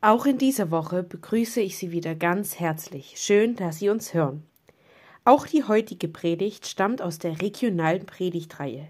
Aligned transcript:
Auch 0.00 0.26
in 0.26 0.38
dieser 0.38 0.70
Woche 0.70 1.02
begrüße 1.02 1.60
ich 1.60 1.76
Sie 1.76 1.90
wieder 1.90 2.14
ganz 2.14 2.60
herzlich. 2.60 3.14
Schön, 3.16 3.56
dass 3.56 3.80
Sie 3.80 3.88
uns 3.88 4.14
hören. 4.14 4.44
Auch 5.24 5.44
die 5.48 5.64
heutige 5.64 6.06
Predigt 6.06 6.68
stammt 6.68 7.02
aus 7.02 7.18
der 7.18 7.42
regionalen 7.42 8.06
Predigtreihe, 8.06 8.88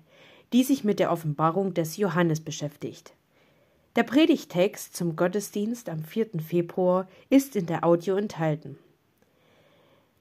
die 0.52 0.64
sich 0.64 0.84
mit 0.84 0.98
der 0.98 1.10
Offenbarung 1.10 1.72
des 1.72 1.96
Johannes 1.96 2.40
beschäftigt. 2.40 3.14
Der 3.96 4.02
Predigtext 4.02 4.94
zum 4.94 5.16
Gottesdienst 5.16 5.88
am 5.88 6.04
4. 6.04 6.40
Februar 6.46 7.08
ist 7.30 7.56
in 7.56 7.64
der 7.64 7.84
Audio 7.84 8.16
enthalten. 8.16 8.78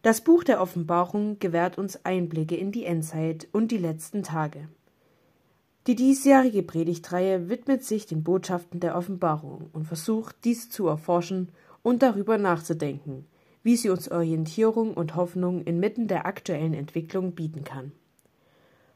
Das 0.04 0.22
Buch 0.22 0.46
der 0.46 0.62
Offenbarung 0.62 1.38
gewährt 1.40 1.78
uns 1.78 2.06
Einblicke 2.06 2.56
in 2.56 2.72
die 2.72 2.86
Endzeit 2.86 3.50
und 3.52 3.72
die 3.72 3.78
letzten 3.78 4.24
Tage. 4.24 4.70
Die 5.88 5.96
diesjährige 5.96 6.64
Predigtreihe 6.64 7.48
widmet 7.48 7.82
sich 7.82 8.06
den 8.06 8.22
Botschaften 8.22 8.82
der 8.82 8.98
Offenbarung 8.98 9.70
und 9.72 9.86
versucht, 9.86 10.36
diese 10.44 10.68
zu 10.68 10.86
erforschen 10.88 11.48
und 11.82 12.04
darüber 12.04 12.38
nachzudenken, 12.38 13.26
wie 13.64 13.78
sie 13.78 13.90
uns 13.90 14.12
Orientierung 14.12 14.94
und 14.94 15.16
Hoffnung 15.16 15.64
inmitten 15.64 16.10
der 16.10 16.26
aktuellen 16.26 16.74
Entwicklung 16.74 17.36
bieten 17.36 17.64
kann. 17.64 17.94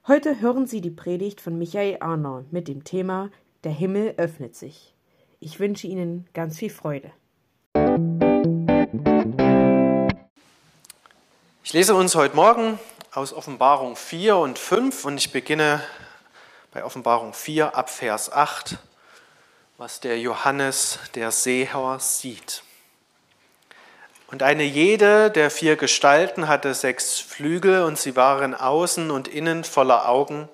Heute 0.06 0.42
hören 0.42 0.68
Sie 0.68 0.82
die 0.82 0.90
Predigt 0.90 1.40
von 1.40 1.58
Michael 1.58 1.96
Arner 2.02 2.44
mit 2.52 2.68
dem 2.68 2.84
Thema 2.84 3.30
Der 3.64 3.72
Himmel 3.72 4.16
öffnet 4.18 4.58
sich. 4.58 4.94
Ich 5.40 5.62
wünsche 5.62 5.88
Ihnen 5.88 6.28
ganz 6.34 6.58
viel 6.58 6.70
Freude. 6.70 7.12
Ich 11.64 11.72
lese 11.72 11.96
uns 11.96 12.16
heute 12.16 12.36
Morgen 12.36 12.78
aus 13.14 13.32
Offenbarung 13.32 13.96
4 13.96 14.36
und 14.36 14.60
5 14.60 15.06
und 15.06 15.18
ich 15.20 15.32
beginne 15.32 15.82
bei 16.72 16.84
Offenbarung 16.86 17.34
4 17.34 17.76
ab 17.76 17.90
Vers 17.90 18.32
8, 18.32 18.78
was 19.78 20.00
der 20.00 20.20
Johannes, 20.20 21.00
der 21.16 21.32
Seher, 21.32 21.98
sieht. 22.00 22.64
Und 24.28 24.44
eine 24.44 24.64
jede 24.64 25.30
der 25.30 25.52
vier 25.52 25.76
Gestalten 25.76 26.48
hatte 26.48 26.74
sechs 26.74 27.20
Flügel 27.20 27.84
und 27.84 28.00
sie 28.00 28.16
waren 28.16 28.56
außen 28.56 29.12
und 29.12 29.28
innen 29.28 29.66
voller 29.66 30.08
Augen. 30.08 30.48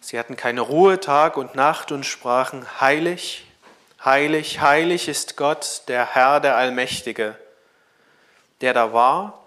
Sie 0.00 0.18
hatten 0.18 0.36
keine 0.36 0.62
Ruhe 0.62 0.98
Tag 0.98 1.36
und 1.36 1.54
Nacht 1.54 1.92
und 1.92 2.06
sprachen, 2.06 2.64
heilig, 2.80 3.46
heilig, 4.02 4.62
heilig 4.62 5.08
ist 5.08 5.36
Gott, 5.36 5.82
der 5.88 6.14
Herr, 6.14 6.40
der 6.40 6.56
Allmächtige, 6.56 7.36
der 8.62 8.72
da 8.72 8.94
war 8.94 9.42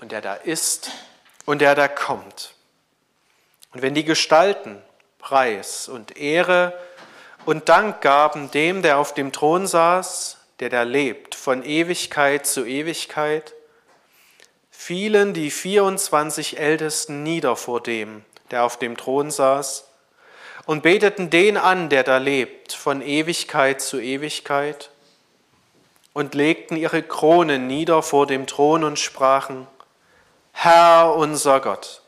und 0.00 0.12
der 0.12 0.20
da 0.20 0.34
ist 0.34 0.92
und 1.46 1.60
der 1.60 1.74
da 1.74 1.88
kommt. 1.88 2.55
Und 3.76 3.82
wenn 3.82 3.92
die 3.92 4.06
Gestalten 4.06 4.80
Preis 5.18 5.90
und 5.90 6.16
Ehre 6.16 6.72
und 7.44 7.68
Dank 7.68 8.00
gaben 8.00 8.50
dem, 8.50 8.80
der 8.80 8.96
auf 8.96 9.12
dem 9.12 9.32
Thron 9.32 9.66
saß, 9.66 10.38
der 10.60 10.70
da 10.70 10.82
lebt, 10.82 11.34
von 11.34 11.62
Ewigkeit 11.62 12.46
zu 12.46 12.64
Ewigkeit, 12.64 13.52
fielen 14.70 15.34
die 15.34 15.50
24 15.50 16.58
Ältesten 16.58 17.22
nieder 17.22 17.54
vor 17.54 17.82
dem, 17.82 18.24
der 18.50 18.64
auf 18.64 18.78
dem 18.78 18.96
Thron 18.96 19.30
saß, 19.30 19.86
und 20.64 20.82
beteten 20.82 21.28
den 21.28 21.58
an, 21.58 21.90
der 21.90 22.02
da 22.02 22.16
lebt, 22.16 22.72
von 22.72 23.02
Ewigkeit 23.02 23.82
zu 23.82 24.00
Ewigkeit, 24.00 24.88
und 26.14 26.34
legten 26.34 26.78
ihre 26.78 27.02
Kronen 27.02 27.66
nieder 27.66 28.02
vor 28.02 28.26
dem 28.26 28.46
Thron 28.46 28.84
und 28.84 28.98
sprachen, 28.98 29.66
Herr 30.52 31.14
unser 31.14 31.60
Gott, 31.60 32.00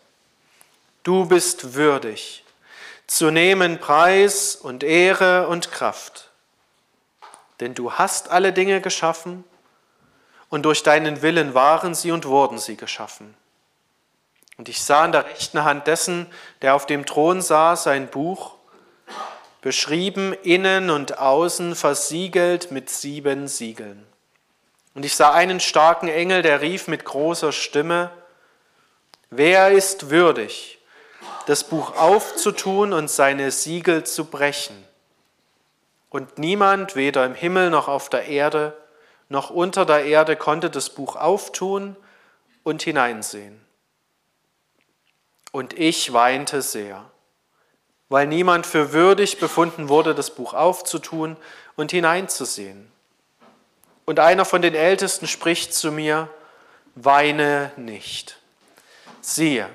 Du 1.08 1.24
bist 1.24 1.72
würdig 1.72 2.44
zu 3.06 3.30
nehmen 3.30 3.80
Preis 3.80 4.54
und 4.56 4.84
Ehre 4.84 5.48
und 5.48 5.72
Kraft, 5.72 6.28
denn 7.60 7.72
du 7.72 7.94
hast 7.94 8.28
alle 8.28 8.52
Dinge 8.52 8.82
geschaffen 8.82 9.42
und 10.50 10.64
durch 10.64 10.82
deinen 10.82 11.22
Willen 11.22 11.54
waren 11.54 11.94
sie 11.94 12.12
und 12.12 12.26
wurden 12.26 12.58
sie 12.58 12.76
geschaffen. 12.76 13.34
Und 14.58 14.68
ich 14.68 14.82
sah 14.82 15.06
in 15.06 15.12
der 15.12 15.24
rechten 15.24 15.64
Hand 15.64 15.86
dessen, 15.86 16.26
der 16.60 16.74
auf 16.74 16.84
dem 16.84 17.06
Thron 17.06 17.40
saß, 17.40 17.86
ein 17.86 18.08
Buch, 18.08 18.56
beschrieben 19.62 20.34
innen 20.42 20.90
und 20.90 21.16
außen, 21.16 21.74
versiegelt 21.74 22.70
mit 22.70 22.90
sieben 22.90 23.48
Siegeln. 23.48 24.06
Und 24.92 25.06
ich 25.06 25.16
sah 25.16 25.32
einen 25.32 25.60
starken 25.60 26.08
Engel, 26.08 26.42
der 26.42 26.60
rief 26.60 26.86
mit 26.86 27.06
großer 27.06 27.52
Stimme, 27.52 28.10
Wer 29.30 29.70
ist 29.70 30.10
würdig, 30.10 30.77
das 31.48 31.64
Buch 31.64 31.96
aufzutun 31.96 32.92
und 32.92 33.10
seine 33.10 33.50
Siegel 33.50 34.04
zu 34.04 34.26
brechen. 34.26 34.84
Und 36.10 36.36
niemand, 36.36 36.94
weder 36.94 37.24
im 37.24 37.34
Himmel 37.34 37.70
noch 37.70 37.88
auf 37.88 38.10
der 38.10 38.26
Erde, 38.26 38.76
noch 39.30 39.48
unter 39.48 39.86
der 39.86 40.04
Erde, 40.04 40.36
konnte 40.36 40.68
das 40.68 40.90
Buch 40.90 41.16
auftun 41.16 41.96
und 42.64 42.82
hineinsehen. 42.82 43.58
Und 45.50 45.72
ich 45.72 46.12
weinte 46.12 46.60
sehr, 46.60 47.10
weil 48.10 48.26
niemand 48.26 48.66
für 48.66 48.92
würdig 48.92 49.40
befunden 49.40 49.88
wurde, 49.88 50.14
das 50.14 50.34
Buch 50.34 50.52
aufzutun 50.52 51.38
und 51.76 51.92
hineinzusehen. 51.92 52.92
Und 54.04 54.20
einer 54.20 54.44
von 54.44 54.60
den 54.60 54.74
Ältesten 54.74 55.26
spricht 55.26 55.72
zu 55.72 55.92
mir, 55.92 56.28
weine 56.94 57.72
nicht. 57.76 58.38
Siehe, 59.22 59.70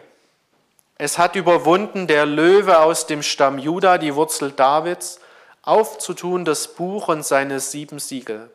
es 0.98 1.18
hat 1.18 1.36
überwunden 1.36 2.08
der 2.08 2.26
Löwe 2.26 2.80
aus 2.80 3.08
dem 3.08 3.24
Stamm 3.24 3.58
Juda, 3.58 3.98
die 3.98 4.16
Wurzel 4.16 4.52
Davids, 4.52 5.20
aufzutun 5.64 6.46
das 6.46 6.68
Buch 6.76 7.08
und 7.08 7.26
seine 7.26 7.60
sieben 7.60 8.00
Siegel. 8.00 8.50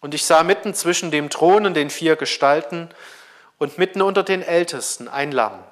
Und 0.00 0.14
ich 0.14 0.24
sah 0.24 0.42
mitten 0.42 0.74
zwischen 0.74 1.10
dem 1.10 1.30
Thron 1.30 1.66
und 1.66 1.74
den 1.74 1.90
vier 1.90 2.16
Gestalten 2.16 2.88
und 3.58 3.78
mitten 3.78 4.02
unter 4.02 4.22
den 4.22 4.42
Ältesten 4.42 5.08
ein 5.08 5.32
Lamm, 5.32 5.62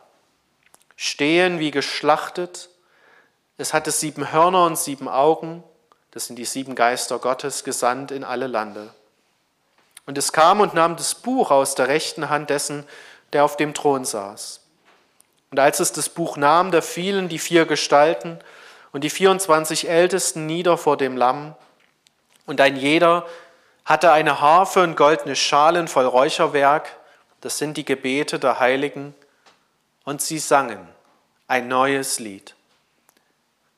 stehen 0.96 1.58
wie 1.58 1.70
geschlachtet. 1.70 2.68
Es 3.56 3.72
hatte 3.72 3.90
sieben 3.90 4.32
Hörner 4.32 4.66
und 4.66 4.78
sieben 4.78 5.08
Augen, 5.08 5.62
das 6.10 6.26
sind 6.26 6.36
die 6.36 6.44
sieben 6.44 6.74
Geister 6.74 7.18
Gottes, 7.18 7.64
gesandt 7.64 8.10
in 8.10 8.24
alle 8.24 8.46
Lande. 8.46 8.92
Und 10.06 10.16
es 10.18 10.32
kam 10.32 10.60
und 10.60 10.74
nahm 10.74 10.96
das 10.96 11.14
Buch 11.14 11.50
aus 11.50 11.74
der 11.74 11.88
rechten 11.88 12.28
Hand 12.30 12.50
dessen, 12.50 12.84
der 13.32 13.44
auf 13.44 13.56
dem 13.56 13.74
Thron 13.74 14.04
saß. 14.04 14.60
Und 15.50 15.60
als 15.60 15.80
es 15.80 15.92
das 15.92 16.08
Buch 16.08 16.36
nahm, 16.36 16.70
da 16.70 16.80
fielen 16.80 17.28
die 17.28 17.38
vier 17.38 17.66
Gestalten 17.66 18.38
und 18.92 19.04
die 19.04 19.10
24 19.10 19.88
Ältesten 19.88 20.46
nieder 20.46 20.76
vor 20.76 20.96
dem 20.96 21.16
Lamm. 21.16 21.54
Und 22.46 22.60
ein 22.60 22.76
jeder 22.76 23.26
hatte 23.84 24.12
eine 24.12 24.40
Harfe 24.40 24.82
und 24.82 24.96
goldene 24.96 25.36
Schalen 25.36 25.88
voll 25.88 26.06
Räucherwerk, 26.06 26.96
das 27.40 27.58
sind 27.58 27.76
die 27.76 27.84
Gebete 27.84 28.38
der 28.38 28.58
Heiligen. 28.58 29.14
Und 30.04 30.22
sie 30.22 30.38
sangen 30.38 30.88
ein 31.48 31.68
neues 31.68 32.18
Lied. 32.18 32.54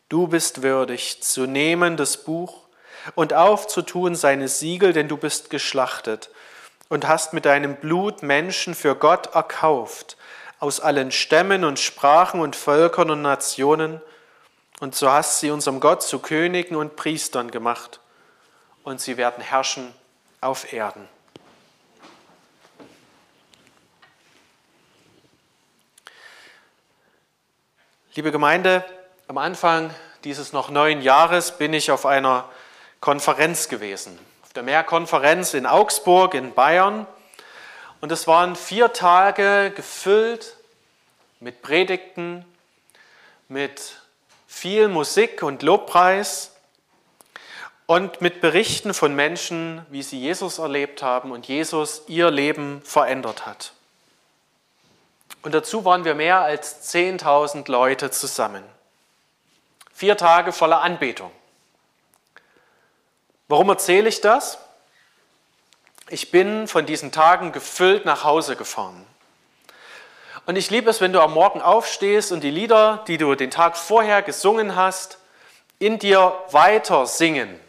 Du 0.09 0.27
bist 0.27 0.63
würdig 0.63 1.23
zu 1.23 1.47
nehmen 1.47 1.97
das 1.97 2.25
Buch 2.25 2.63
und 3.15 3.35
aufzutun 3.35 4.15
seine 4.15 4.49
Siegel, 4.49 4.93
denn 4.93 5.09
du 5.09 5.17
bist 5.17 5.51
geschlachtet 5.51 6.31
und 6.89 7.07
hast 7.07 7.33
mit 7.33 7.45
deinem 7.45 7.77
Blut 7.77 8.23
Menschen 8.23 8.75
für 8.75 8.95
Gott 8.95 9.35
erkauft 9.35 10.18
aus 10.61 10.81
allen 10.81 11.13
Stämmen 11.13 11.65
und 11.65 11.79
Sprachen 11.79 12.41
und 12.41 12.57
Völkern 12.57 13.11
und 13.11 13.23
Nationen, 13.23 14.01
und 14.81 14.95
so 14.95 15.11
hast 15.11 15.41
sie 15.41 15.51
unserem 15.51 15.81
Gott 15.81 16.03
zu 16.03 16.19
Königen 16.21 16.77
und 16.77 16.97
Priestern 16.97 17.51
gemacht, 17.51 18.01
und 18.85 19.01
sie 19.01 19.17
werden 19.17 19.43
herrschen 19.43 19.93
auf 20.41 20.73
Erden. 20.73 21.09
Liebe 28.15 28.33
Gemeinde, 28.33 28.85
am 29.29 29.39
Anfang 29.39 29.95
dieses 30.25 30.53
noch 30.53 30.71
neuen 30.71 31.03
Jahres 31.03 31.57
bin 31.57 31.73
ich 31.73 31.93
auf 31.93 32.05
einer 32.05 32.49
Konferenz 33.01 33.69
gewesen, 33.69 34.19
auf 34.43 34.53
der 34.55 34.65
Mehrkonferenz 34.65 35.55
in 35.55 35.67
Augsburg 35.67 36.35
in 36.35 36.53
Bayern. 36.53 37.07
Und 38.01 38.13
es 38.13 38.27
waren 38.27 38.55
vier 38.55 38.93
Tage 38.93 39.73
gefüllt 39.75 40.57
mit 41.41 41.63
Predigten, 41.63 42.45
mit 43.49 44.01
viel 44.47 44.89
Musik 44.89 45.43
und 45.43 45.63
Lobpreis 45.63 46.53
und 47.87 48.21
mit 48.21 48.41
Berichten 48.41 48.95
von 48.95 49.15
Menschen, 49.15 49.85
wie 49.91 50.03
sie 50.03 50.21
Jesus 50.21 50.59
erlebt 50.59 51.03
haben 51.03 51.33
und 51.33 51.49
Jesus 51.49 52.03
ihr 52.07 52.31
Leben 52.31 52.83
verändert 52.83 53.47
hat. 53.47 53.73
Und 55.43 55.55
dazu 55.55 55.85
waren 55.85 56.05
wir 56.05 56.15
mehr 56.15 56.41
als 56.41 56.93
10.000 56.93 57.71
Leute 57.71 58.11
zusammen. 58.11 58.63
Vier 59.93 60.17
Tage 60.17 60.53
voller 60.53 60.83
Anbetung. 60.83 61.31
Warum 63.49 63.69
erzähle 63.71 64.09
ich 64.09 64.21
das? 64.21 64.59
Ich 66.11 66.31
bin 66.31 66.69
von 66.69 66.87
diesen 66.87 67.13
Tagen 67.13 67.53
gefüllt 67.53 68.07
nach 68.07 68.25
Hause 68.25 68.57
gefahren. 68.57 69.07
Und 70.47 70.57
ich 70.57 70.71
liebe 70.71 70.89
es, 70.89 71.03
wenn 71.03 71.13
du 71.13 71.21
am 71.21 71.35
Morgen 71.35 71.61
aufstehst 71.61 72.33
und 72.33 72.43
die 72.43 72.51
Lieder, 72.51 73.05
die 73.07 73.19
du 73.19 73.35
den 73.35 73.51
Tag 73.51 73.77
vorher 73.77 74.23
gesungen 74.23 74.75
hast, 74.75 75.19
in 75.79 75.99
dir 75.99 76.33
weiter 76.51 77.07
singen 77.07 77.61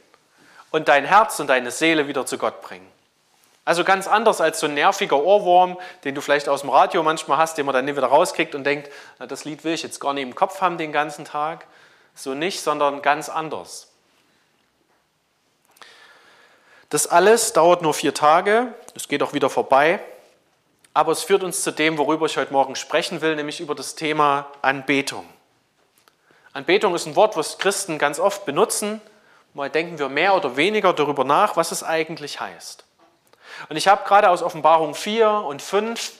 und 0.72 0.88
dein 0.88 1.04
Herz 1.04 1.40
und 1.42 1.48
deine 1.48 1.72
Seele 1.72 2.08
wieder 2.08 2.26
zu 2.26 2.38
Gott 2.38 2.62
bringen. 2.62 2.90
Also 3.66 3.84
ganz 3.84 4.08
anders 4.08 4.40
als 4.40 4.62
so 4.62 4.68
ein 4.68 4.74
nerviger 4.74 5.22
Ohrwurm, 5.22 5.78
den 6.06 6.16
du 6.16 6.22
vielleicht 6.22 6.48
aus 6.48 6.62
dem 6.62 6.70
Radio 6.70 7.04
manchmal 7.04 7.38
hast, 7.38 7.58
den 7.58 7.66
man 7.66 7.74
dann 7.74 7.86
nicht 7.86 7.98
wieder 7.98 8.08
rauskriegt 8.08 8.56
und 8.56 8.64
denkt, 8.64 8.90
na, 9.20 9.28
das 9.28 9.44
Lied 9.44 9.66
will 9.66 9.74
ich 9.74 9.84
jetzt 9.84 10.00
gar 10.00 10.14
nicht 10.14 10.24
im 10.24 10.34
Kopf 10.34 10.62
haben 10.62 10.78
den 10.78 10.94
ganzen 10.94 11.26
Tag. 11.26 11.68
So 12.16 12.34
nicht, 12.34 12.62
sondern 12.62 13.02
ganz 13.02 13.28
anders. 13.28 13.89
Das 16.90 17.06
alles 17.06 17.54
dauert 17.54 17.84
nur 17.84 17.94
vier 17.94 18.16
Tage, 18.16 18.74
es 18.96 19.08
geht 19.08 19.22
auch 19.22 19.34
wieder 19.34 19.52
vorbei, 19.52 20.00
aber 20.96 21.12
es 21.12 21.22
führt 21.22 21.44
uns 21.44 21.62
zu 21.62 21.70
dem, 21.72 22.00
worüber 22.00 22.26
ich 22.26 22.38
heute 22.38 22.52
Morgen 22.52 22.76
sprechen 22.76 23.22
will, 23.22 23.36
nämlich 23.36 23.60
über 23.60 23.76
das 23.76 23.94
Thema 23.94 24.48
Anbetung. 24.64 25.26
Anbetung 26.52 26.96
ist 26.96 27.06
ein 27.06 27.16
Wort, 27.16 27.38
was 27.38 27.60
Christen 27.60 28.00
ganz 28.00 28.20
oft 28.20 28.44
benutzen. 28.46 29.02
Mal 29.54 29.70
denken 29.70 30.00
wir 30.00 30.10
mehr 30.10 30.36
oder 30.36 30.58
weniger 30.58 30.94
darüber 30.94 31.24
nach, 31.24 31.56
was 31.58 31.72
es 31.72 31.84
eigentlich 31.84 32.40
heißt. 32.40 32.84
Und 33.70 33.76
ich 33.76 33.88
habe 33.88 34.08
gerade 34.08 34.30
aus 34.30 34.42
Offenbarung 34.42 34.96
4 34.96 35.30
und 35.30 35.62
5 35.62 36.14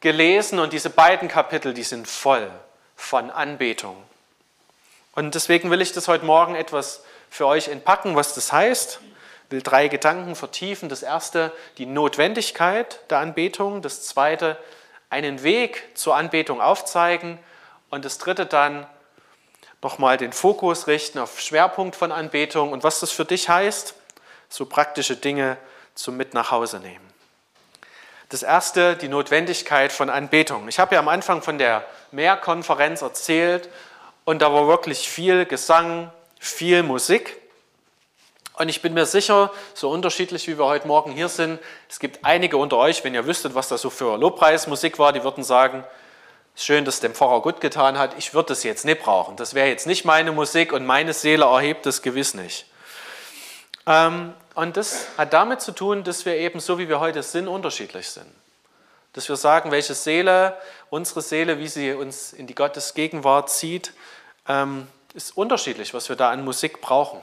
gelesen 0.00 0.58
und 0.58 0.72
diese 0.72 0.90
beiden 0.90 1.28
Kapitel, 1.28 1.72
die 1.72 1.84
sind 1.84 2.08
voll 2.08 2.50
von 2.96 3.30
Anbetung. 3.30 3.96
Und 5.14 5.36
deswegen 5.36 5.70
will 5.70 5.80
ich 5.80 5.92
das 5.92 6.08
heute 6.08 6.24
Morgen 6.24 6.56
etwas 6.56 7.04
für 7.30 7.46
euch 7.46 7.68
entpacken, 7.68 8.16
was 8.16 8.34
das 8.34 8.52
heißt. 8.52 9.00
Will 9.50 9.62
drei 9.62 9.88
Gedanken 9.88 10.34
vertiefen. 10.34 10.88
Das 10.88 11.02
erste, 11.02 11.52
die 11.78 11.86
Notwendigkeit 11.86 13.00
der 13.10 13.18
Anbetung. 13.18 13.82
Das 13.82 14.06
zweite, 14.06 14.58
einen 15.10 15.42
Weg 15.42 15.84
zur 15.94 16.16
Anbetung 16.16 16.60
aufzeigen. 16.60 17.38
Und 17.90 18.04
das 18.04 18.18
dritte 18.18 18.46
dann, 18.46 18.86
nochmal 19.82 20.16
den 20.16 20.32
Fokus 20.32 20.88
richten 20.88 21.20
auf 21.20 21.40
Schwerpunkt 21.40 21.94
von 21.94 22.10
Anbetung 22.10 22.72
und 22.72 22.82
was 22.82 22.98
das 22.98 23.12
für 23.12 23.24
dich 23.24 23.48
heißt. 23.48 23.94
So 24.48 24.66
praktische 24.66 25.16
Dinge 25.16 25.56
zum 25.94 26.16
Mit 26.16 26.34
nach 26.34 26.50
Hause 26.50 26.80
nehmen. 26.80 27.06
Das 28.28 28.42
erste, 28.42 28.96
die 28.96 29.06
Notwendigkeit 29.06 29.92
von 29.92 30.10
Anbetung. 30.10 30.66
Ich 30.66 30.80
habe 30.80 30.96
ja 30.96 31.00
am 31.00 31.06
Anfang 31.06 31.42
von 31.42 31.58
der 31.58 31.84
Mehrkonferenz 32.10 33.02
erzählt 33.02 33.68
und 34.24 34.42
da 34.42 34.52
war 34.52 34.66
wirklich 34.66 35.08
viel 35.08 35.46
Gesang, 35.46 36.10
viel 36.40 36.82
Musik. 36.82 37.36
Und 38.56 38.70
ich 38.70 38.80
bin 38.80 38.94
mir 38.94 39.04
sicher, 39.04 39.50
so 39.74 39.90
unterschiedlich 39.90 40.48
wie 40.48 40.56
wir 40.56 40.64
heute 40.64 40.88
Morgen 40.88 41.12
hier 41.12 41.28
sind, 41.28 41.60
es 41.90 41.98
gibt 41.98 42.24
einige 42.24 42.56
unter 42.56 42.78
euch, 42.78 43.04
wenn 43.04 43.14
ihr 43.14 43.26
wüsstet, 43.26 43.54
was 43.54 43.68
das 43.68 43.82
so 43.82 43.90
für 43.90 44.16
Lobpreismusik 44.16 44.98
war, 44.98 45.12
die 45.12 45.22
würden 45.22 45.44
sagen, 45.44 45.84
schön, 46.54 46.86
dass 46.86 46.94
es 46.94 47.00
dem 47.00 47.14
Pfarrer 47.14 47.42
gut 47.42 47.60
getan 47.60 47.98
hat, 47.98 48.16
ich 48.16 48.32
würde 48.32 48.48
das 48.48 48.62
jetzt 48.62 48.86
nicht 48.86 49.02
brauchen. 49.02 49.36
Das 49.36 49.52
wäre 49.52 49.68
jetzt 49.68 49.86
nicht 49.86 50.06
meine 50.06 50.32
Musik 50.32 50.72
und 50.72 50.86
meine 50.86 51.12
Seele 51.12 51.44
erhebt 51.44 51.84
das 51.84 52.00
gewiss 52.00 52.32
nicht. 52.32 52.64
Ähm, 53.86 54.32
und 54.54 54.78
das 54.78 55.08
hat 55.18 55.34
damit 55.34 55.60
zu 55.60 55.72
tun, 55.72 56.02
dass 56.02 56.24
wir 56.24 56.34
eben 56.36 56.58
so 56.58 56.78
wie 56.78 56.88
wir 56.88 56.98
heute 56.98 57.22
sind, 57.22 57.48
unterschiedlich 57.48 58.08
sind. 58.08 58.26
Dass 59.12 59.28
wir 59.28 59.36
sagen, 59.36 59.70
welche 59.70 59.92
Seele, 59.92 60.56
unsere 60.88 61.20
Seele, 61.20 61.58
wie 61.58 61.68
sie 61.68 61.92
uns 61.92 62.32
in 62.32 62.46
die 62.46 62.54
Gottesgegenwart 62.54 63.50
zieht, 63.50 63.92
ähm, 64.48 64.86
ist 65.12 65.36
unterschiedlich, 65.36 65.92
was 65.92 66.08
wir 66.08 66.16
da 66.16 66.30
an 66.30 66.42
Musik 66.42 66.80
brauchen. 66.80 67.20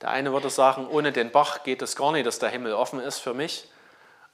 Der 0.00 0.10
eine 0.10 0.32
würde 0.32 0.50
sagen, 0.50 0.86
ohne 0.88 1.12
den 1.12 1.30
Bach 1.30 1.62
geht 1.62 1.82
es 1.82 1.96
gar 1.96 2.12
nicht, 2.12 2.26
dass 2.26 2.38
der 2.38 2.50
Himmel 2.50 2.74
offen 2.74 3.00
ist 3.00 3.18
für 3.18 3.34
mich. 3.34 3.68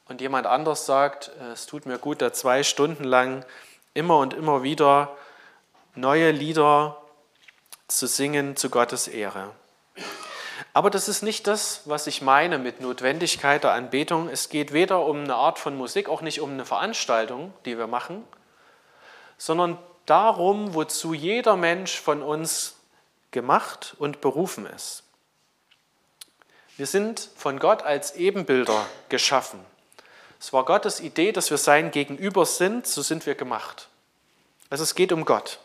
Und 0.09 0.21
jemand 0.21 0.47
anders 0.47 0.87
sagt, 0.87 1.31
es 1.53 1.67
tut 1.67 1.87
mir 1.87 1.99
gut, 1.99 2.21
da 2.21 2.33
zwei 2.33 2.63
Stunden 2.63 3.05
lang 3.05 3.45
immer 3.95 4.19
und 4.19 4.35
immer 4.35 4.63
wieder 4.63 5.17
neue 5.95 6.31
Lieder 6.31 7.01
zu 7.87 8.07
singen 8.07 8.57
zu 8.57 8.71
Gottes 8.71 9.09
Ehre. 9.09 9.51
Aber 10.73 10.91
das 10.91 11.09
ist 11.09 11.23
nicht 11.23 11.47
das, 11.47 11.83
was 11.87 12.07
ich 12.07 12.23
meine 12.23 12.59
mit 12.59 12.81
Notwendigkeit 12.81 13.65
der 13.65 13.73
Anbetung. 13.73 14.29
Es 14.29 14.49
geht 14.49 14.73
weder 14.73 15.05
um 15.05 15.25
eine 15.25 15.35
Art 15.35 15.59
von 15.59 15.77
Musik, 15.77 16.09
auch 16.09 16.21
nicht 16.21 16.41
um 16.41 16.51
eine 16.51 16.65
Veranstaltung, 16.65 17.53
die 17.65 17.77
wir 17.77 17.87
machen, 17.87 18.25
sondern 19.37 19.79
darum, 20.07 20.75
wozu 20.75 21.13
jeder 21.13 21.57
Mensch 21.57 22.01
von 22.01 22.23
uns 22.23 22.77
gemacht 23.31 23.97
und 23.99 24.21
berufen 24.21 24.67
ist. 24.67 25.03
Wir 26.81 26.87
sind 26.87 27.29
von 27.37 27.59
Gott 27.59 27.83
als 27.83 28.15
Ebenbilder 28.15 28.87
geschaffen. 29.11 29.61
Es 30.41 30.55
war 30.55 30.65
Gottes 30.65 31.01
Idee, 31.01 31.31
dass 31.31 31.51
wir 31.51 31.59
sein 31.59 31.91
Gegenüber 31.91 32.47
sind, 32.47 32.87
so 32.87 33.03
sind 33.03 33.27
wir 33.27 33.35
gemacht. 33.35 33.89
Also 34.71 34.85
es 34.85 34.95
geht 34.95 35.13
um 35.13 35.27
Gott. 35.27 35.59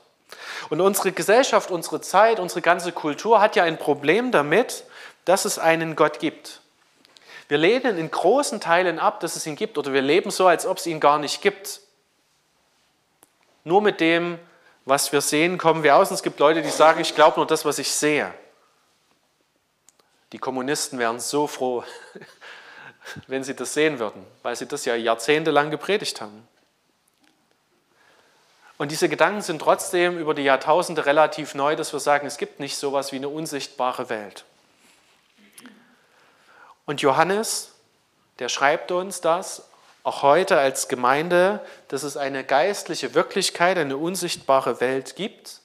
Und 0.69 0.81
unsere 0.81 1.13
Gesellschaft, 1.13 1.71
unsere 1.71 2.01
Zeit, 2.01 2.41
unsere 2.41 2.61
ganze 2.61 2.91
Kultur 2.91 3.39
hat 3.39 3.55
ja 3.55 3.63
ein 3.63 3.77
Problem 3.77 4.33
damit, 4.33 4.83
dass 5.23 5.45
es 5.45 5.57
einen 5.57 5.95
Gott 5.95 6.19
gibt. 6.19 6.59
Wir 7.47 7.59
lehnen 7.59 7.97
in 7.97 8.11
großen 8.11 8.59
Teilen 8.59 8.99
ab, 8.99 9.21
dass 9.21 9.37
es 9.37 9.47
ihn 9.47 9.55
gibt, 9.55 9.77
oder 9.77 9.93
wir 9.93 10.01
leben 10.01 10.31
so, 10.31 10.47
als 10.47 10.65
ob 10.65 10.79
es 10.79 10.85
ihn 10.85 10.99
gar 10.99 11.17
nicht 11.17 11.41
gibt. 11.41 11.79
Nur 13.63 13.81
mit 13.81 14.01
dem, 14.01 14.37
was 14.83 15.13
wir 15.13 15.21
sehen, 15.21 15.57
kommen 15.57 15.81
wir 15.81 15.95
aus. 15.95 16.09
Und 16.09 16.15
es 16.15 16.23
gibt 16.23 16.41
Leute, 16.41 16.61
die 16.61 16.67
sagen, 16.67 16.99
ich 16.99 17.15
glaube 17.15 17.37
nur 17.37 17.47
das, 17.47 17.63
was 17.63 17.79
ich 17.79 17.89
sehe. 17.89 18.33
Die 20.35 20.39
Kommunisten 20.39 20.99
wären 20.99 21.21
so 21.21 21.47
froh, 21.47 21.85
wenn 23.27 23.45
sie 23.45 23.55
das 23.55 23.73
sehen 23.73 23.99
würden, 23.99 24.21
weil 24.43 24.53
sie 24.57 24.65
das 24.65 24.83
ja 24.83 24.93
jahrzehntelang 24.93 25.71
gepredigt 25.71 26.19
haben. 26.19 26.45
Und 28.77 28.91
diese 28.91 29.07
Gedanken 29.07 29.41
sind 29.41 29.59
trotzdem 29.59 30.19
über 30.19 30.33
die 30.33 30.41
Jahrtausende 30.41 31.05
relativ 31.05 31.55
neu, 31.55 31.77
dass 31.77 31.93
wir 31.93 32.01
sagen, 32.01 32.27
es 32.27 32.35
gibt 32.35 32.59
nicht 32.59 32.75
so 32.75 32.89
etwas 32.89 33.13
wie 33.13 33.15
eine 33.15 33.29
unsichtbare 33.29 34.09
Welt. 34.09 34.43
Und 36.85 37.01
Johannes, 37.01 37.71
der 38.39 38.49
schreibt 38.49 38.91
uns 38.91 39.21
das 39.21 39.69
auch 40.03 40.21
heute 40.21 40.57
als 40.57 40.89
Gemeinde, 40.89 41.61
dass 41.87 42.03
es 42.03 42.17
eine 42.17 42.43
geistliche 42.43 43.13
Wirklichkeit, 43.13 43.77
eine 43.77 43.95
unsichtbare 43.95 44.81
Welt 44.81 45.15
gibt. 45.15 45.61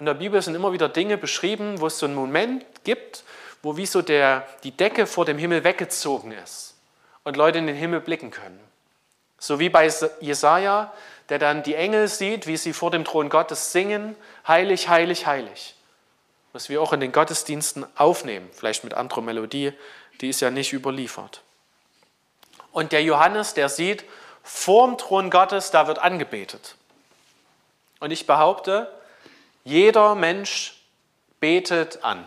In 0.00 0.06
der 0.06 0.14
Bibel 0.14 0.42
sind 0.42 0.56
immer 0.56 0.72
wieder 0.72 0.88
Dinge 0.88 1.16
beschrieben, 1.16 1.80
wo 1.80 1.86
es 1.86 2.00
so 2.00 2.06
einen 2.06 2.16
Moment 2.16 2.64
gibt, 2.82 3.22
wo 3.68 3.76
wie 3.76 3.84
so 3.84 4.00
der, 4.00 4.46
die 4.64 4.70
Decke 4.70 5.06
vor 5.06 5.26
dem 5.26 5.36
Himmel 5.36 5.62
weggezogen 5.62 6.32
ist 6.32 6.74
und 7.22 7.36
Leute 7.36 7.58
in 7.58 7.66
den 7.66 7.76
Himmel 7.76 8.00
blicken 8.00 8.30
können. 8.30 8.58
So 9.38 9.58
wie 9.58 9.68
bei 9.68 9.92
Jesaja, 10.20 10.90
der 11.28 11.38
dann 11.38 11.62
die 11.62 11.74
Engel 11.74 12.08
sieht, 12.08 12.46
wie 12.46 12.56
sie 12.56 12.72
vor 12.72 12.90
dem 12.90 13.04
Thron 13.04 13.28
Gottes 13.28 13.70
singen: 13.72 14.16
Heilig, 14.46 14.88
heilig, 14.88 15.26
heilig. 15.26 15.74
Was 16.54 16.70
wir 16.70 16.80
auch 16.80 16.94
in 16.94 17.00
den 17.00 17.12
Gottesdiensten 17.12 17.84
aufnehmen, 17.94 18.48
vielleicht 18.54 18.84
mit 18.84 18.94
anderer 18.94 19.20
Melodie, 19.20 19.74
die 20.22 20.30
ist 20.30 20.40
ja 20.40 20.50
nicht 20.50 20.72
überliefert. 20.72 21.42
Und 22.72 22.92
der 22.92 23.02
Johannes, 23.02 23.52
der 23.52 23.68
sieht, 23.68 24.02
vorm 24.42 24.96
Thron 24.96 25.28
Gottes, 25.28 25.70
da 25.72 25.86
wird 25.86 25.98
angebetet. 25.98 26.74
Und 28.00 28.12
ich 28.12 28.26
behaupte, 28.26 28.90
jeder 29.62 30.14
Mensch 30.14 30.80
betet 31.38 32.02
an. 32.02 32.26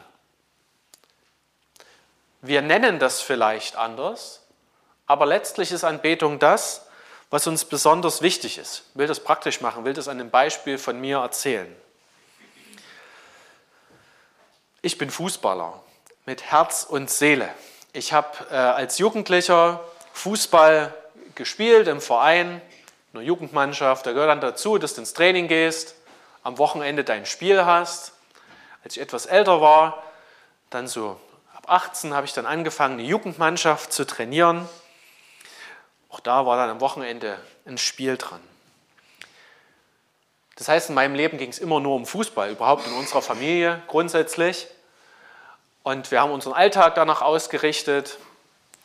Wir 2.42 2.62
nennen 2.62 2.98
das 2.98 3.22
vielleicht 3.22 3.76
anders, 3.76 4.42
aber 5.06 5.26
letztlich 5.26 5.72
ist 5.72 5.84
Anbetung 5.84 6.40
das, 6.40 6.88
was 7.30 7.48
uns 7.48 7.66
besonders 7.66 8.22
wichtig 8.22 8.58
ist. 8.58 8.84
Ich 8.92 9.00
will 9.00 9.08
das 9.08 9.20
praktisch 9.20 9.62
machen, 9.62 9.86
will 9.86 9.94
das 9.94 10.08
an 10.08 10.20
einem 10.20 10.32
Beispiel 10.32 10.78
von 10.78 11.00
mir 11.00 11.20
erzählen. 11.20 11.74
Ich 14.82 14.98
bin 14.98 15.12
Fußballer 15.12 15.82
mit 16.26 16.44
Herz 16.44 16.84
und 16.84 17.10
Seele. 17.12 17.50
Ich 17.94 18.14
habe 18.14 18.30
äh, 18.50 18.56
als 18.56 18.98
Jugendlicher 18.98 19.80
Fußball 20.14 20.94
gespielt 21.36 21.88
im 21.88 22.02
Verein, 22.02 22.62
in 23.14 23.20
einer 23.20 23.28
Jugendmannschaft. 23.28 24.06
Da 24.06 24.14
gehört 24.14 24.30
dann 24.30 24.42
dazu, 24.42 24.80
dass 24.80 24.96
du 24.96 25.02
ins 25.02 25.14
Training 25.14 25.48
gehst, 25.48 25.96
am 26.44 26.58
Wochenende 26.58 27.04
dein 27.04 27.26
Spiel 27.26 27.66
hast. 27.66 28.14
Als 28.84 28.96
ich 28.96 29.02
etwas 29.02 29.28
älter 29.28 29.62
war, 29.62 30.04
dann 30.72 30.88
so 30.88 31.20
ab 31.64 31.70
18 31.86 32.14
habe 32.14 32.26
ich 32.26 32.34
dann 32.34 32.46
angefangen, 32.46 33.00
eine 33.00 33.08
Jugendmannschaft 33.08 33.94
zu 33.94 34.06
trainieren. 34.06 34.68
Auch 36.10 36.20
da 36.20 36.46
war 36.46 36.58
dann 36.58 36.70
am 36.70 36.82
Wochenende 36.82 37.38
ein 37.66 37.78
Spiel 37.78 38.18
dran. 38.18 38.42
Das 40.56 40.68
heißt, 40.68 40.90
in 40.90 40.96
meinem 40.96 41.16
Leben 41.16 41.38
ging 41.38 41.50
es 41.50 41.60
immer 41.60 41.80
nur 41.80 41.96
um 41.96 42.06
Fußball, 42.06 42.52
überhaupt 42.52 42.86
in 42.88 42.94
unserer 42.94 43.22
Familie 43.22 43.82
grundsätzlich. 43.88 44.68
Und 45.84 46.12
wir 46.12 46.22
haben 46.22 46.32
unseren 46.32 46.54
Alltag 46.54 46.96
danach 46.96 47.22
ausgerichtet. 47.22 48.18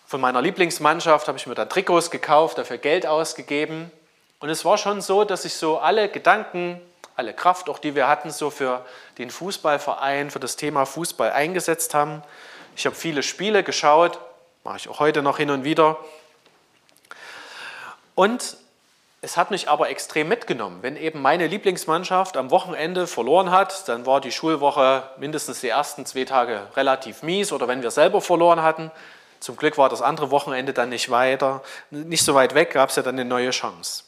Von 0.06 0.21
meiner 0.21 0.40
Lieblingsmannschaft 0.40 1.28
habe 1.28 1.37
ich 1.37 1.47
mir 1.47 1.54
dann 1.54 1.68
Trikots 1.68 2.11
gekauft, 2.11 2.59
dafür 2.59 2.78
Geld 2.78 3.06
ausgegeben. 3.06 3.90
Und 4.38 4.49
es 4.49 4.64
war 4.64 4.78
schon 4.78 5.00
so, 5.00 5.25
dass 5.25 5.45
ich 5.45 5.54
so 5.54 5.78
alle 5.78 6.09
Gedanken, 6.09 6.80
alle 7.16 7.35
Kraft, 7.35 7.68
auch 7.68 7.78
die 7.78 7.95
wir 7.95 8.06
hatten, 8.06 8.30
so 8.30 8.50
für 8.50 8.85
den 9.18 9.30
Fußballverein, 9.30 10.30
für 10.30 10.40
das 10.40 10.56
Thema 10.56 10.87
Fußball 10.87 11.33
eingesetzt 11.33 11.95
haben. 11.95 12.23
Ich 12.76 12.85
habe 12.87 12.95
viele 12.95 13.23
Spiele 13.23 13.64
geschaut, 13.64 14.21
mache 14.62 14.76
ich 14.76 14.88
auch 14.88 15.00
heute 15.00 15.23
noch 15.23 15.38
hin 15.38 15.50
und 15.50 15.64
wieder. 15.64 15.97
Und 18.14 18.56
Es 19.26 19.37
hat 19.37 19.50
mich 19.50 19.68
aber 19.68 19.88
extrem 19.88 20.28
mitgenommen. 20.28 20.83
Wenn 20.83 20.97
eben 20.97 21.21
meine 21.21 21.49
Lieblingsmannschaft 21.49 22.37
am 22.37 22.52
Wochenende 22.52 23.09
verloren 23.09 23.50
hat, 23.50 23.88
dann 23.88 24.06
war 24.06 24.21
die 24.21 24.30
Schulwoche 24.30 25.02
mindestens 25.16 25.62
die 25.62 25.68
ersten 25.68 26.06
zwei 26.06 26.25
Tage 26.25 26.68
relativ 26.76 27.25
mies 27.25 27.50
oder 27.50 27.66
wenn 27.66 27.83
wir 27.83 27.90
selber 27.90 28.21
verloren 28.21 28.62
hatten. 28.62 28.92
Zum 29.40 29.56
Glück 29.56 29.78
war 29.78 29.88
das 29.88 30.00
andere 30.00 30.30
Wochenende 30.30 30.73
dann 30.73 30.90
nicht 30.90 31.11
weiter, 31.11 31.62
nicht 31.90 32.25
so 32.25 32.37
weit 32.37 32.54
weg, 32.54 32.71
gab 32.71 32.90
es 32.90 32.97
ja 32.97 33.02
dann 33.02 33.16
eine 33.16 33.25
neue 33.25 33.50
Chance. 33.50 34.04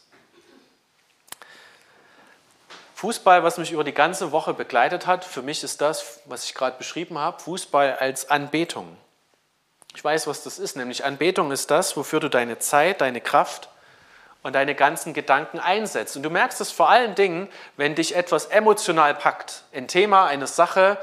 Fußball, 2.98 3.44
was 3.44 3.58
mich 3.58 3.70
über 3.70 3.84
die 3.84 3.94
ganze 3.94 4.32
Woche 4.32 4.54
begleitet 4.54 5.06
hat, 5.06 5.24
für 5.24 5.40
mich 5.40 5.62
ist 5.62 5.80
das, 5.80 6.18
was 6.24 6.42
ich 6.42 6.54
gerade 6.54 6.76
beschrieben 6.78 7.16
habe, 7.16 7.40
Fußball 7.40 7.94
als 7.94 8.28
Anbetung. 8.28 8.96
Ich 9.94 10.02
weiß, 10.02 10.26
was 10.26 10.42
das 10.42 10.58
ist, 10.58 10.74
nämlich 10.74 11.04
Anbetung 11.04 11.52
ist 11.52 11.70
das, 11.70 11.96
wofür 11.96 12.18
du 12.18 12.28
deine 12.28 12.58
Zeit, 12.58 13.00
deine 13.00 13.20
Kraft 13.20 13.68
und 14.42 14.54
deine 14.54 14.74
ganzen 14.74 15.14
Gedanken 15.14 15.60
einsetzt. 15.60 16.16
Und 16.16 16.24
du 16.24 16.30
merkst 16.30 16.60
es 16.60 16.72
vor 16.72 16.90
allen 16.90 17.14
Dingen, 17.14 17.48
wenn 17.76 17.94
dich 17.94 18.16
etwas 18.16 18.46
emotional 18.46 19.14
packt, 19.14 19.62
ein 19.72 19.86
Thema, 19.86 20.26
eine 20.26 20.48
Sache, 20.48 20.98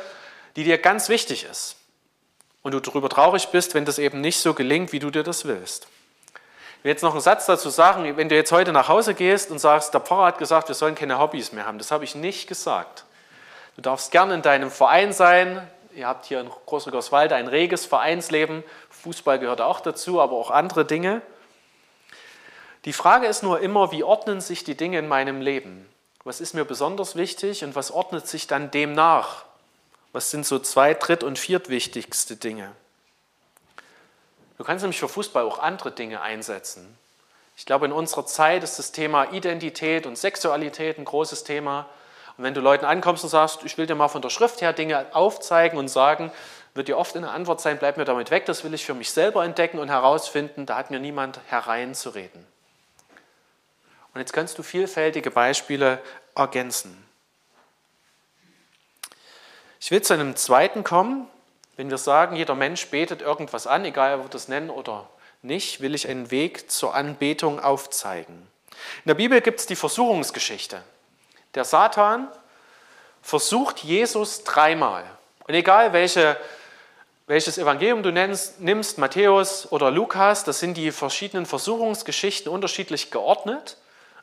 die 0.57 0.65
dir 0.65 0.79
ganz 0.79 1.07
wichtig 1.07 1.45
ist. 1.45 1.77
Und 2.61 2.73
du 2.73 2.81
darüber 2.81 3.07
traurig 3.07 3.47
bist, 3.53 3.73
wenn 3.73 3.85
das 3.85 3.99
eben 3.99 4.19
nicht 4.19 4.41
so 4.41 4.53
gelingt, 4.53 4.91
wie 4.91 4.99
du 4.99 5.11
dir 5.11 5.23
das 5.23 5.45
willst. 5.45 5.87
Will 6.85 6.91
jetzt 6.91 7.01
noch 7.01 7.13
einen 7.13 7.21
Satz 7.21 7.47
dazu 7.47 7.69
sagen, 7.69 8.15
wenn 8.15 8.29
du 8.29 8.35
jetzt 8.35 8.51
heute 8.51 8.71
nach 8.71 8.89
Hause 8.89 9.15
gehst 9.15 9.49
und 9.49 9.57
sagst, 9.57 9.91
der 9.95 10.01
Pfarrer 10.01 10.27
hat 10.27 10.37
gesagt, 10.37 10.67
wir 10.67 10.75
sollen 10.75 10.93
keine 10.93 11.17
Hobbys 11.17 11.51
mehr 11.51 11.65
haben. 11.65 11.79
Das 11.79 11.89
habe 11.89 12.03
ich 12.03 12.13
nicht 12.13 12.47
gesagt. 12.47 13.05
Du 13.75 13.81
darfst 13.81 14.11
gerne 14.11 14.35
in 14.35 14.43
deinem 14.43 14.69
Verein 14.69 15.11
sein. 15.11 15.67
Ihr 15.95 16.05
habt 16.05 16.27
hier 16.27 16.39
in 16.41 16.47
Großrückerswalde 16.67 17.33
ein 17.33 17.47
reges 17.47 17.87
Vereinsleben. 17.87 18.63
Fußball 18.91 19.39
gehört 19.39 19.61
auch 19.61 19.79
dazu, 19.79 20.21
aber 20.21 20.33
auch 20.33 20.51
andere 20.51 20.85
Dinge. 20.85 21.23
Die 22.85 22.93
Frage 22.93 23.25
ist 23.25 23.41
nur 23.41 23.61
immer, 23.61 23.91
wie 23.91 24.03
ordnen 24.03 24.39
sich 24.39 24.63
die 24.63 24.77
Dinge 24.77 24.99
in 24.99 25.07
meinem 25.07 25.41
Leben? 25.41 25.89
Was 26.23 26.39
ist 26.39 26.53
mir 26.53 26.65
besonders 26.65 27.15
wichtig 27.15 27.63
und 27.63 27.73
was 27.73 27.89
ordnet 27.89 28.27
sich 28.27 28.45
dann 28.45 28.69
dem 28.69 28.93
nach? 28.93 29.45
Was 30.11 30.29
sind 30.29 30.45
so 30.45 30.59
zwei, 30.59 30.93
dritt 30.93 31.23
und 31.23 31.39
viertwichtigste 31.39 32.35
Dinge? 32.35 32.73
Du 34.57 34.63
kannst 34.63 34.83
nämlich 34.83 34.99
für 34.99 35.09
Fußball 35.09 35.43
auch 35.43 35.59
andere 35.59 35.91
Dinge 35.91 36.21
einsetzen. 36.21 36.97
Ich 37.57 37.65
glaube, 37.65 37.85
in 37.85 37.91
unserer 37.91 38.25
Zeit 38.25 38.63
ist 38.63 38.79
das 38.79 38.91
Thema 38.91 39.31
Identität 39.31 40.05
und 40.05 40.17
Sexualität 40.17 40.97
ein 40.97 41.05
großes 41.05 41.43
Thema. 41.43 41.87
Und 42.37 42.43
wenn 42.43 42.53
du 42.53 42.61
Leuten 42.61 42.85
ankommst 42.85 43.23
und 43.23 43.29
sagst, 43.29 43.63
ich 43.63 43.77
will 43.77 43.85
dir 43.85 43.95
mal 43.95 44.09
von 44.09 44.21
der 44.21 44.29
Schrift 44.29 44.61
her 44.61 44.73
Dinge 44.73 45.05
aufzeigen 45.13 45.77
und 45.77 45.87
sagen, 45.87 46.31
wird 46.73 46.89
dir 46.89 46.97
oft 46.97 47.15
eine 47.15 47.31
Antwort 47.31 47.61
sein, 47.61 47.79
bleib 47.79 47.95
mir 47.95 48.03
damit 48.03 48.31
weg, 48.31 48.45
das 48.45 48.65
will 48.65 48.73
ich 48.73 48.85
für 48.85 48.93
mich 48.93 49.11
selber 49.11 49.45
entdecken 49.45 49.79
und 49.79 49.87
herausfinden, 49.87 50.65
da 50.65 50.75
hat 50.75 50.91
mir 50.91 50.99
niemand 50.99 51.39
hereinzureden. 51.47 52.45
Und 54.13 54.19
jetzt 54.19 54.33
kannst 54.33 54.57
du 54.57 54.63
vielfältige 54.63 55.31
Beispiele 55.31 56.01
ergänzen. 56.35 57.05
Ich 59.79 59.91
will 59.91 60.01
zu 60.01 60.13
einem 60.13 60.35
zweiten 60.35 60.83
kommen. 60.83 61.27
Wenn 61.77 61.89
wir 61.89 61.97
sagen, 61.97 62.35
jeder 62.35 62.55
Mensch 62.55 62.87
betet 62.87 63.21
irgendwas 63.21 63.67
an, 63.67 63.83
egal 63.85 64.15
ob 64.15 64.25
wir 64.25 64.29
das 64.29 64.47
nennen 64.47 64.69
oder 64.69 65.09
nicht, 65.41 65.81
will 65.81 65.93
ich 65.93 66.07
einen 66.07 66.31
Weg 66.31 66.71
zur 66.71 66.95
Anbetung 66.95 67.59
aufzeigen. 67.59 68.47
In 69.03 69.09
der 69.09 69.15
Bibel 69.15 69.41
gibt 69.41 69.59
es 69.59 69.65
die 69.65 69.75
Versuchungsgeschichte. 69.75 70.81
Der 71.53 71.65
Satan 71.65 72.27
versucht 73.21 73.79
Jesus 73.79 74.43
dreimal. 74.43 75.03
Und 75.47 75.53
egal 75.53 75.93
welche, 75.93 76.37
welches 77.27 77.57
Evangelium 77.57 78.03
du 78.03 78.11
nennst, 78.11 78.61
nimmst, 78.61 78.97
Matthäus 78.97 79.71
oder 79.71 79.91
Lukas, 79.91 80.43
das 80.43 80.59
sind 80.59 80.75
die 80.77 80.91
verschiedenen 80.91 81.45
Versuchungsgeschichten 81.45 82.51
unterschiedlich 82.51 83.11
geordnet. 83.11 83.77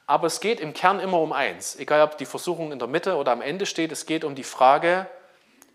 Aber 0.07 0.27
es 0.27 0.41
geht 0.41 0.61
im 0.61 0.75
Kern 0.75 1.01
immer 1.01 1.19
um 1.21 1.33
eins, 1.33 1.77
egal 1.77 2.03
ob 2.03 2.19
die 2.19 2.27
Versuchung 2.27 2.73
in 2.73 2.79
der 2.79 2.89
Mitte 2.89 3.17
oder 3.17 3.33
am 3.33 3.41
Ende 3.41 3.67
steht, 3.67 3.93
es 3.93 4.05
geht 4.05 4.25
um 4.25 4.35
die 4.35 4.45
Frage, 4.45 5.07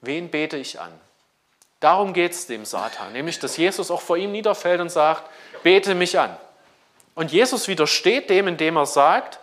wen 0.02 0.30
bete 0.30 0.58
ich 0.58 0.80
an? 0.80 0.92
Darum 1.80 2.14
geht 2.14 2.32
es 2.32 2.48
dem 2.48 2.66
Satan, 2.66 3.14
nämlich 3.14 3.40
dass 3.40 3.58
Jesus 3.58 3.92
auch 3.92 4.02
vor 4.02 4.18
ihm 4.18 4.32
niederfällt 4.32 4.82
und 4.82 4.90
sagt, 4.90 5.30
bete 5.64 5.94
mich 5.94 6.18
an. 6.18 6.36
Und 7.14 7.32
Jesus 7.32 7.68
widersteht 7.68 8.30
dem, 8.30 8.48
indem 8.48 8.78
er 8.78 8.86
sagt, 8.86 9.40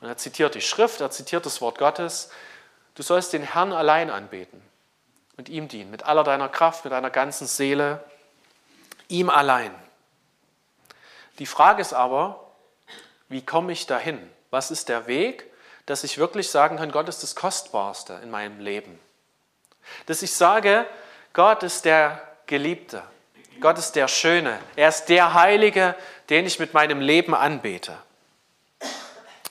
und 0.00 0.08
er 0.08 0.16
zitiert 0.16 0.54
die 0.54 0.60
Schrift, 0.60 1.00
er 1.00 1.10
zitiert 1.10 1.46
das 1.46 1.60
Wort 1.60 1.78
Gottes, 1.78 2.30
du 2.94 3.02
sollst 3.02 3.32
den 3.32 3.42
Herrn 3.42 3.72
allein 3.72 4.10
anbeten 4.10 4.62
und 5.36 5.48
ihm 5.48 5.68
dienen, 5.68 5.90
mit 5.90 6.04
aller 6.04 6.24
deiner 6.24 6.48
Kraft, 6.48 6.84
mit 6.84 6.92
deiner 6.92 7.10
ganzen 7.10 7.46
Seele, 7.46 8.04
ihm 9.08 9.30
allein. 9.30 9.74
Die 11.38 11.46
Frage 11.46 11.80
ist 11.80 11.92
aber, 11.92 12.44
wie 13.28 13.44
komme 13.44 13.72
ich 13.72 13.86
dahin? 13.86 14.18
Was 14.50 14.70
ist 14.70 14.88
der 14.88 15.06
Weg, 15.06 15.44
dass 15.86 16.04
ich 16.04 16.18
wirklich 16.18 16.50
sagen 16.50 16.76
kann, 16.76 16.92
Gott 16.92 17.08
ist 17.08 17.22
das 17.22 17.36
Kostbarste 17.36 18.20
in 18.22 18.30
meinem 18.30 18.60
Leben? 18.60 18.98
Dass 20.06 20.22
ich 20.22 20.34
sage, 20.34 20.86
Gott 21.38 21.62
ist 21.62 21.84
der 21.84 22.20
Geliebte, 22.48 23.00
Gott 23.60 23.78
ist 23.78 23.92
der 23.92 24.08
Schöne, 24.08 24.58
er 24.74 24.88
ist 24.88 25.04
der 25.04 25.34
Heilige, 25.34 25.94
den 26.30 26.46
ich 26.46 26.58
mit 26.58 26.74
meinem 26.74 27.00
Leben 27.00 27.32
anbete. 27.32 27.96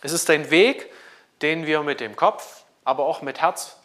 Es 0.02 0.12
ist 0.12 0.30
ein 0.30 0.52
Weg, 0.52 0.92
den 1.42 1.66
wir 1.66 1.84
mit 1.84 2.02
dem 2.02 2.18
Kopf, 2.18 2.66
aber 2.84 3.06
auch 3.06 3.22
mit 3.22 3.40
Herz 3.40 3.78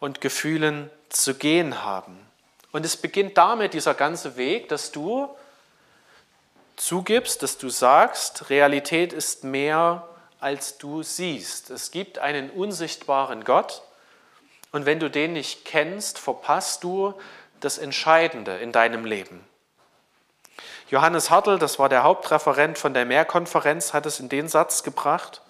und 0.00 0.22
Gefühlen 0.22 0.88
zu 1.10 1.34
gehen 1.34 1.84
haben. 1.84 2.18
Und 2.72 2.86
es 2.86 2.96
beginnt 2.96 3.36
damit, 3.36 3.74
dieser 3.74 3.92
ganze 3.92 4.38
Weg, 4.38 4.70
dass 4.70 4.90
du 4.90 5.28
zugibst, 6.76 7.42
dass 7.42 7.58
du 7.58 7.68
sagst, 7.68 8.48
Realität 8.48 9.12
ist 9.12 9.44
mehr, 9.44 10.08
als 10.40 10.78
du 10.78 11.02
siehst. 11.02 11.68
Es 11.68 11.90
gibt 11.90 12.18
einen 12.18 12.48
unsichtbaren 12.48 13.44
Gott 13.44 13.82
und 14.72 14.86
wenn 14.86 14.98
du 14.98 15.10
den 15.10 15.34
nicht 15.34 15.66
kennst, 15.66 16.18
verpasst 16.18 16.82
du 16.82 17.14
das 17.64 17.78
Entscheidende 17.78 18.56
in 18.58 18.72
deinem 18.72 19.04
Leben. 19.04 19.44
Johannes 20.90 21.30
Hartl, 21.30 21.58
das 21.58 21.78
war 21.78 21.88
der 21.88 22.02
Hauptreferent 22.02 22.76
von 22.76 22.92
der 22.92 23.06
Mehrkonferenz, 23.06 23.94
hat 23.94 24.04
es 24.04 24.20
in 24.20 24.28
den 24.28 24.48
Satz 24.48 24.82
gebracht, 24.82 25.40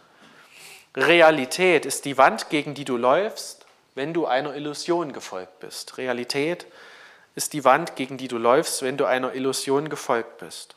Realität 0.95 1.87
ist 1.87 2.05
die 2.05 2.19
Wand, 2.19 2.51
gegen 2.51 2.75
die 2.75 2.85
du 2.85 2.97
läufst, 2.97 3.67
wenn 3.95 4.13
du 4.13 4.27
einer 4.27 4.55
Illusion 4.55 5.13
gefolgt 5.13 5.61
bist. 5.61 5.97
Realität 5.99 6.67
ist 7.35 7.55
die 7.55 7.65
Wand, 7.65 7.97
gegen 7.97 8.19
die 8.19 8.29
du 8.29 8.37
läufst, 8.37 8.83
wenn 8.83 8.99
du 8.99 9.07
einer 9.07 9.35
Illusion 9.35 9.89
gefolgt 9.89 10.39
bist. 10.39 10.77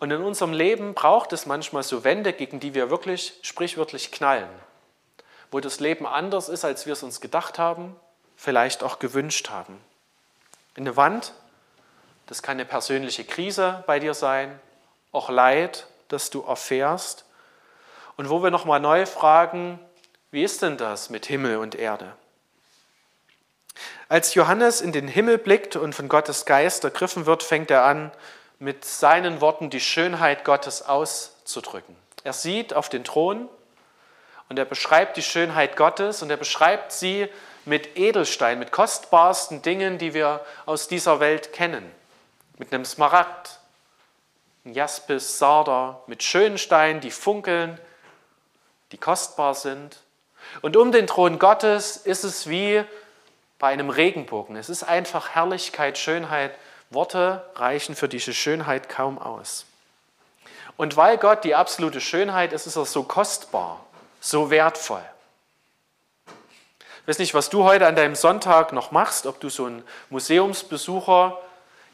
Und 0.00 0.10
in 0.10 0.22
unserem 0.22 0.52
Leben 0.52 0.94
braucht 0.94 1.32
es 1.32 1.46
manchmal 1.46 1.82
so 1.82 2.04
Wände, 2.04 2.32
gegen 2.32 2.58
die 2.58 2.74
wir 2.74 2.90
wirklich 2.90 3.34
sprichwörtlich 3.42 4.10
knallen, 4.10 4.48
wo 5.50 5.60
das 5.60 5.78
Leben 5.78 6.06
anders 6.06 6.48
ist, 6.48 6.64
als 6.64 6.86
wir 6.86 6.94
es 6.94 7.02
uns 7.02 7.20
gedacht 7.20 7.58
haben, 7.58 7.94
vielleicht 8.36 8.82
auch 8.82 8.98
gewünscht 8.98 9.50
haben. 9.50 9.80
Eine 10.76 10.96
Wand, 10.96 11.32
das 12.26 12.42
kann 12.42 12.56
eine 12.56 12.64
persönliche 12.64 13.24
Krise 13.24 13.84
bei 13.86 13.98
dir 13.98 14.14
sein, 14.14 14.58
auch 15.12 15.28
Leid, 15.28 15.86
das 16.08 16.30
du 16.30 16.42
erfährst. 16.42 17.24
Und 18.16 18.30
wo 18.30 18.42
wir 18.42 18.50
nochmal 18.50 18.80
neu 18.80 19.06
fragen, 19.06 19.78
wie 20.30 20.42
ist 20.42 20.62
denn 20.62 20.76
das 20.76 21.10
mit 21.10 21.26
Himmel 21.26 21.58
und 21.58 21.74
Erde? 21.74 22.12
Als 24.08 24.34
Johannes 24.34 24.80
in 24.80 24.92
den 24.92 25.08
Himmel 25.08 25.38
blickt 25.38 25.76
und 25.76 25.94
von 25.94 26.08
Gottes 26.08 26.44
Geist 26.44 26.84
ergriffen 26.84 27.26
wird, 27.26 27.42
fängt 27.42 27.70
er 27.70 27.84
an, 27.84 28.12
mit 28.58 28.84
seinen 28.84 29.40
Worten 29.40 29.70
die 29.70 29.80
Schönheit 29.80 30.44
Gottes 30.44 30.82
auszudrücken. 30.82 31.96
Er 32.22 32.32
sieht 32.32 32.74
auf 32.74 32.88
den 32.88 33.04
Thron 33.04 33.48
und 34.48 34.58
er 34.58 34.64
beschreibt 34.64 35.16
die 35.16 35.22
Schönheit 35.22 35.76
Gottes 35.76 36.22
und 36.22 36.30
er 36.30 36.36
beschreibt 36.36 36.92
sie 36.92 37.28
mit 37.66 37.96
Edelstein, 37.96 38.58
mit 38.58 38.72
kostbarsten 38.72 39.62
Dingen, 39.62 39.98
die 39.98 40.14
wir 40.14 40.44
aus 40.66 40.88
dieser 40.88 41.20
Welt 41.20 41.52
kennen. 41.52 41.90
Mit 42.58 42.72
einem 42.72 42.84
Smaragd, 42.84 43.58
einem 44.64 44.74
Jaspis, 44.74 45.38
Sarder, 45.38 46.02
mit 46.06 46.22
schönen 46.22 46.58
Steinen, 46.58 47.00
die 47.00 47.10
funkeln, 47.10 47.78
die 48.92 48.98
kostbar 48.98 49.54
sind. 49.54 49.98
Und 50.62 50.76
um 50.76 50.92
den 50.92 51.06
Thron 51.06 51.38
Gottes 51.38 51.96
ist 51.96 52.24
es 52.24 52.48
wie 52.48 52.84
bei 53.58 53.68
einem 53.68 53.90
Regenbogen. 53.90 54.56
Es 54.56 54.68
ist 54.68 54.82
einfach 54.82 55.30
Herrlichkeit, 55.30 55.98
Schönheit 55.98 56.52
Worte 56.90 57.44
reichen 57.56 57.96
für 57.96 58.08
diese 58.08 58.32
Schönheit 58.32 58.88
kaum 58.88 59.18
aus. 59.18 59.66
Und 60.76 60.96
weil 60.96 61.18
Gott 61.18 61.44
die 61.44 61.54
absolute 61.54 62.00
Schönheit 62.00 62.52
ist, 62.52 62.66
ist 62.66 62.76
er 62.76 62.84
so 62.84 63.04
kostbar, 63.04 63.84
so 64.20 64.50
wertvoll. 64.50 65.04
Ich 67.04 67.08
weiß 67.08 67.18
nicht, 67.18 67.34
was 67.34 67.50
du 67.50 67.64
heute 67.64 67.86
an 67.86 67.96
deinem 67.96 68.14
Sonntag 68.14 68.72
noch 68.72 68.90
machst, 68.90 69.26
ob 69.26 69.38
du 69.38 69.50
so 69.50 69.66
ein 69.66 69.82
Museumsbesucher, 70.08 71.38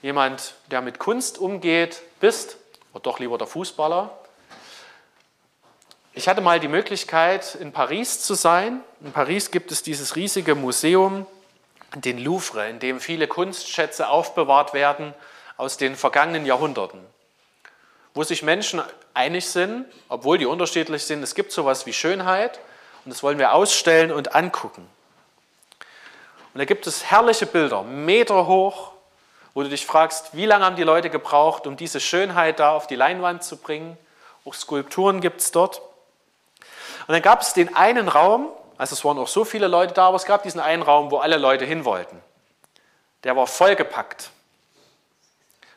jemand, 0.02 0.54
der 0.70 0.82
mit 0.82 1.00
Kunst 1.00 1.38
umgeht, 1.38 2.02
bist, 2.20 2.58
oder 2.92 3.02
doch 3.02 3.18
lieber 3.18 3.36
der 3.36 3.48
Fußballer. 3.48 4.16
Ich 6.12 6.28
hatte 6.28 6.40
mal 6.40 6.60
die 6.60 6.68
Möglichkeit, 6.68 7.56
in 7.56 7.72
Paris 7.72 8.22
zu 8.22 8.34
sein. 8.34 8.84
In 9.00 9.10
Paris 9.10 9.50
gibt 9.50 9.72
es 9.72 9.82
dieses 9.82 10.14
riesige 10.14 10.54
Museum 10.54 11.26
den 11.96 12.18
Louvre, 12.18 12.68
in 12.68 12.78
dem 12.78 13.00
viele 13.00 13.26
Kunstschätze 13.26 14.10
aufbewahrt 14.10 14.74
werden 14.74 15.12
aus 15.56 15.76
den 15.76 15.96
vergangenen 15.96 16.46
Jahrhunderten, 16.46 17.00
wo 18.14 18.22
sich 18.22 18.44
Menschen 18.44 18.80
einig 19.12 19.48
sind, 19.48 19.86
obwohl 20.08 20.38
die 20.38 20.46
unterschiedlich 20.46 21.02
sind. 21.02 21.20
Es 21.24 21.34
gibt 21.34 21.50
sowas 21.50 21.84
wie 21.84 21.92
Schönheit 21.92 22.60
und 23.04 23.12
das 23.12 23.24
wollen 23.24 23.40
wir 23.40 23.54
ausstellen 23.54 24.12
und 24.12 24.36
angucken. 24.36 24.88
Und 26.52 26.58
da 26.58 26.64
gibt 26.64 26.86
es 26.86 27.04
herrliche 27.04 27.46
Bilder, 27.46 27.82
Meter 27.82 28.46
hoch, 28.46 28.92
wo 29.54 29.62
du 29.62 29.68
dich 29.68 29.86
fragst, 29.86 30.34
wie 30.34 30.46
lange 30.46 30.64
haben 30.64 30.76
die 30.76 30.82
Leute 30.82 31.10
gebraucht, 31.10 31.66
um 31.66 31.76
diese 31.76 32.00
Schönheit 32.00 32.58
da 32.58 32.72
auf 32.72 32.86
die 32.86 32.96
Leinwand 32.96 33.44
zu 33.44 33.56
bringen. 33.56 33.96
Auch 34.44 34.54
Skulpturen 34.54 35.20
gibt 35.20 35.40
es 35.40 35.52
dort. 35.52 35.80
Und 37.06 37.14
dann 37.14 37.22
gab 37.22 37.42
es 37.42 37.52
den 37.52 37.74
einen 37.76 38.08
Raum, 38.08 38.48
also 38.78 38.94
es 38.94 39.04
waren 39.04 39.18
auch 39.18 39.28
so 39.28 39.44
viele 39.44 39.68
Leute 39.68 39.94
da, 39.94 40.08
aber 40.08 40.16
es 40.16 40.24
gab 40.24 40.42
diesen 40.42 40.60
einen 40.60 40.82
Raum, 40.82 41.10
wo 41.10 41.18
alle 41.18 41.36
Leute 41.36 41.64
hin 41.64 41.84
wollten. 41.84 42.20
Der 43.24 43.36
war 43.36 43.46
vollgepackt. 43.46 44.30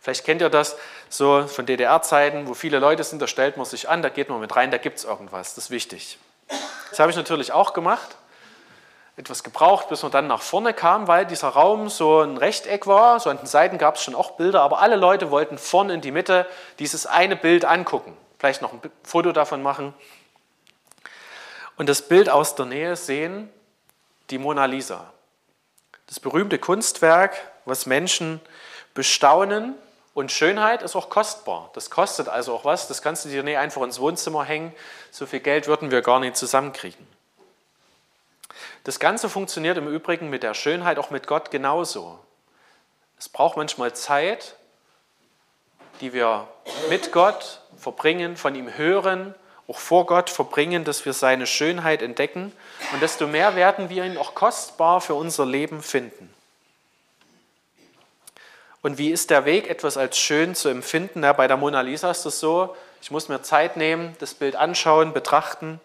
Vielleicht 0.01 0.25
kennt 0.25 0.41
ihr 0.41 0.49
das 0.49 0.77
so 1.09 1.47
von 1.47 1.65
DDR-Zeiten, 1.65 2.47
wo 2.47 2.53
viele 2.53 2.79
Leute 2.79 3.03
sind, 3.03 3.21
da 3.21 3.27
stellt 3.27 3.57
man 3.57 3.65
sich 3.65 3.89
an, 3.89 4.01
da 4.01 4.09
geht 4.09 4.29
man 4.29 4.39
mit 4.39 4.55
rein, 4.55 4.71
da 4.71 4.77
gibt 4.77 4.99
es 4.99 5.05
irgendwas, 5.05 5.55
das 5.55 5.65
ist 5.65 5.69
wichtig. 5.71 6.17
Das 6.89 6.99
habe 6.99 7.09
ich 7.09 7.17
natürlich 7.17 7.51
auch 7.51 7.73
gemacht 7.73 8.15
etwas 9.15 9.43
gebraucht, 9.43 9.89
bis 9.89 10.01
man 10.01 10.11
dann 10.11 10.27
nach 10.27 10.41
vorne 10.41 10.73
kam, 10.73 11.07
weil 11.07 11.25
dieser 11.25 11.49
Raum 11.49 11.89
so 11.89 12.21
ein 12.21 12.37
Rechteck 12.37 12.87
war. 12.87 13.19
So 13.19 13.29
an 13.29 13.37
den 13.37 13.45
Seiten 13.45 13.77
gab 13.77 13.95
es 13.95 14.03
schon 14.03 14.15
auch 14.15 14.31
Bilder, 14.31 14.61
aber 14.61 14.79
alle 14.79 14.95
Leute 14.95 15.29
wollten 15.29 15.57
vorne 15.57 15.93
in 15.93 16.01
die 16.01 16.11
Mitte 16.11 16.47
dieses 16.79 17.05
eine 17.05 17.35
Bild 17.35 17.65
angucken. 17.65 18.17
Vielleicht 18.39 18.61
noch 18.61 18.73
ein 18.73 18.81
Foto 19.03 19.31
davon 19.31 19.61
machen. 19.61 19.93
Und 21.77 21.89
das 21.89 22.01
Bild 22.03 22.29
aus 22.29 22.55
der 22.55 22.65
Nähe 22.65 22.95
sehen, 22.95 23.49
die 24.29 24.37
Mona 24.37 24.65
Lisa. 24.65 25.11
Das 26.07 26.19
berühmte 26.19 26.59
Kunstwerk, 26.59 27.35
was 27.65 27.85
Menschen 27.85 28.41
bestaunen. 28.93 29.75
Und 30.13 30.31
Schönheit 30.31 30.83
ist 30.83 30.95
auch 30.95 31.09
kostbar. 31.09 31.71
Das 31.73 31.89
kostet 31.89 32.29
also 32.29 32.53
auch 32.53 32.65
was. 32.65 32.87
Das 32.87 33.01
kannst 33.01 33.25
du 33.25 33.29
dir 33.29 33.43
nicht 33.43 33.57
einfach 33.57 33.81
ins 33.81 33.99
Wohnzimmer 33.99 34.43
hängen. 34.43 34.73
So 35.11 35.25
viel 35.25 35.39
Geld 35.39 35.67
würden 35.67 35.89
wir 35.89 36.01
gar 36.01 36.19
nicht 36.19 36.35
zusammenkriegen. 36.35 37.07
Das 38.83 38.99
Ganze 38.99 39.29
funktioniert 39.29 39.77
im 39.77 39.87
Übrigen 39.87 40.29
mit 40.29 40.43
der 40.43 40.53
Schönheit 40.53 40.99
auch 40.99 41.09
mit 41.09 41.27
Gott 41.27 41.51
genauso. 41.51 42.19
Es 43.17 43.29
braucht 43.29 43.57
manchmal 43.57 43.93
Zeit, 43.93 44.55
die 46.01 46.13
wir 46.13 46.47
mit 46.89 47.11
Gott 47.11 47.61
verbringen, 47.77 48.35
von 48.37 48.55
ihm 48.55 48.77
hören, 48.77 49.35
auch 49.67 49.79
vor 49.79 50.05
Gott 50.05 50.29
verbringen, 50.29 50.83
dass 50.83 51.05
wir 51.05 51.13
seine 51.13 51.47
Schönheit 51.47 52.01
entdecken 52.01 52.51
und 52.91 53.01
desto 53.01 53.27
mehr 53.27 53.55
werden 53.55 53.89
wir 53.89 54.03
ihn 54.03 54.17
auch 54.17 54.35
kostbar 54.35 54.99
für 54.99 55.13
unser 55.13 55.45
Leben 55.45 55.81
finden. 55.81 56.33
Und 58.81 58.97
wie 58.97 59.11
ist 59.11 59.29
der 59.29 59.45
Weg, 59.45 59.69
etwas 59.69 59.95
als 59.95 60.17
schön 60.17 60.55
zu 60.55 60.67
empfinden? 60.67 61.23
Ja, 61.23 61.31
bei 61.31 61.47
der 61.47 61.55
Mona 61.55 61.79
Lisa 61.79 62.11
ist 62.11 62.25
es 62.25 62.41
so, 62.41 62.75
ich 63.01 63.11
muss 63.11 63.29
mir 63.29 63.41
Zeit 63.41 63.77
nehmen, 63.77 64.15
das 64.19 64.33
Bild 64.33 64.57
anschauen, 64.57 65.13
betrachten. 65.13 65.79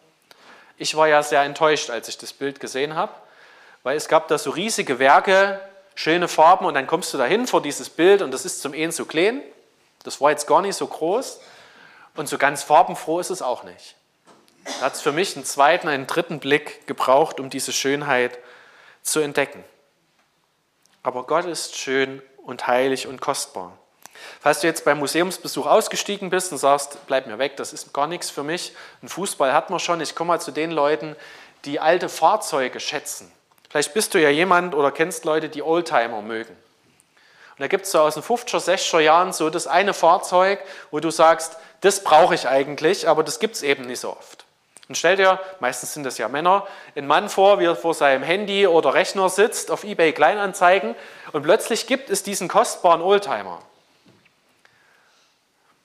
Ich 0.78 0.96
war 0.96 1.08
ja 1.08 1.22
sehr 1.22 1.42
enttäuscht, 1.42 1.90
als 1.90 2.08
ich 2.08 2.18
das 2.18 2.32
Bild 2.32 2.60
gesehen 2.60 2.94
habe, 2.94 3.12
weil 3.82 3.96
es 3.96 4.08
gab 4.08 4.28
da 4.28 4.38
so 4.38 4.50
riesige 4.50 5.00
Werke, 5.00 5.60
schöne 5.96 6.28
Farben 6.28 6.64
und 6.66 6.74
dann 6.74 6.86
kommst 6.86 7.12
du 7.12 7.18
dahin 7.18 7.48
vor 7.48 7.60
dieses 7.60 7.90
Bild 7.90 8.22
und 8.22 8.30
das 8.30 8.44
ist 8.44 8.62
zum 8.62 8.72
einen 8.72 8.92
so 8.92 9.04
klein, 9.04 9.42
das 10.04 10.20
war 10.20 10.30
jetzt 10.30 10.46
gar 10.46 10.62
nicht 10.62 10.76
so 10.76 10.86
groß 10.86 11.40
und 12.14 12.28
so 12.28 12.38
ganz 12.38 12.62
farbenfroh 12.62 13.18
ist 13.18 13.30
es 13.30 13.42
auch 13.42 13.64
nicht. 13.64 13.96
Da 14.64 14.86
hat 14.86 14.94
es 14.94 15.00
für 15.00 15.12
mich 15.12 15.34
einen 15.34 15.44
zweiten, 15.44 15.88
einen 15.88 16.06
dritten 16.06 16.38
Blick 16.38 16.86
gebraucht, 16.86 17.40
um 17.40 17.50
diese 17.50 17.72
Schönheit 17.72 18.38
zu 19.02 19.18
entdecken. 19.20 19.64
Aber 21.02 21.24
Gott 21.24 21.46
ist 21.46 21.76
schön 21.76 22.22
und 22.44 22.66
heilig 22.66 23.06
und 23.06 23.20
kostbar. 23.20 23.76
Falls 24.40 24.60
du 24.60 24.66
jetzt 24.66 24.84
beim 24.84 24.98
Museumsbesuch 24.98 25.66
ausgestiegen 25.66 26.30
bist 26.30 26.52
und 26.52 26.58
sagst, 26.58 26.98
bleib 27.06 27.26
mir 27.26 27.38
weg, 27.38 27.56
das 27.56 27.72
ist 27.72 27.92
gar 27.92 28.06
nichts 28.06 28.30
für 28.30 28.42
mich, 28.42 28.74
ein 29.02 29.08
Fußball 29.08 29.52
hat 29.52 29.70
man 29.70 29.78
schon, 29.78 30.00
ich 30.00 30.14
komme 30.14 30.28
mal 30.28 30.40
zu 30.40 30.50
den 30.50 30.70
Leuten, 30.70 31.16
die 31.64 31.80
alte 31.80 32.08
Fahrzeuge 32.08 32.80
schätzen. 32.80 33.30
Vielleicht 33.68 33.94
bist 33.94 34.14
du 34.14 34.20
ja 34.20 34.30
jemand 34.30 34.74
oder 34.74 34.90
kennst 34.90 35.24
Leute, 35.24 35.48
die 35.48 35.62
Oldtimer 35.62 36.22
mögen. 36.22 36.56
Und 37.58 37.62
da 37.62 37.66
gibt 37.66 37.86
es 37.86 37.92
so 37.92 38.00
aus 38.00 38.14
den 38.14 38.22
50er, 38.22 38.58
60er 38.58 39.00
Jahren 39.00 39.32
so 39.32 39.50
das 39.50 39.66
eine 39.66 39.92
Fahrzeug, 39.92 40.60
wo 40.90 41.00
du 41.00 41.10
sagst, 41.10 41.56
das 41.80 42.04
brauche 42.04 42.34
ich 42.34 42.48
eigentlich, 42.48 43.08
aber 43.08 43.24
das 43.24 43.40
gibt 43.40 43.56
es 43.56 43.62
eben 43.62 43.86
nicht 43.86 44.00
so 44.00 44.10
oft. 44.10 44.44
Und 44.88 44.96
stell 44.96 45.16
dir, 45.16 45.38
meistens 45.60 45.92
sind 45.92 46.04
das 46.04 46.16
ja 46.16 46.28
Männer, 46.28 46.66
einen 46.96 47.06
Mann 47.06 47.28
vor, 47.28 47.60
wie 47.60 47.66
er 47.66 47.76
vor 47.76 47.92
seinem 47.92 48.22
Handy 48.22 48.66
oder 48.66 48.94
Rechner 48.94 49.28
sitzt, 49.28 49.70
auf 49.70 49.84
eBay 49.84 50.12
Kleinanzeigen 50.12 50.94
und 51.32 51.42
plötzlich 51.42 51.86
gibt 51.86 52.08
es 52.08 52.22
diesen 52.22 52.48
kostbaren 52.48 53.02
Oldtimer. 53.02 53.60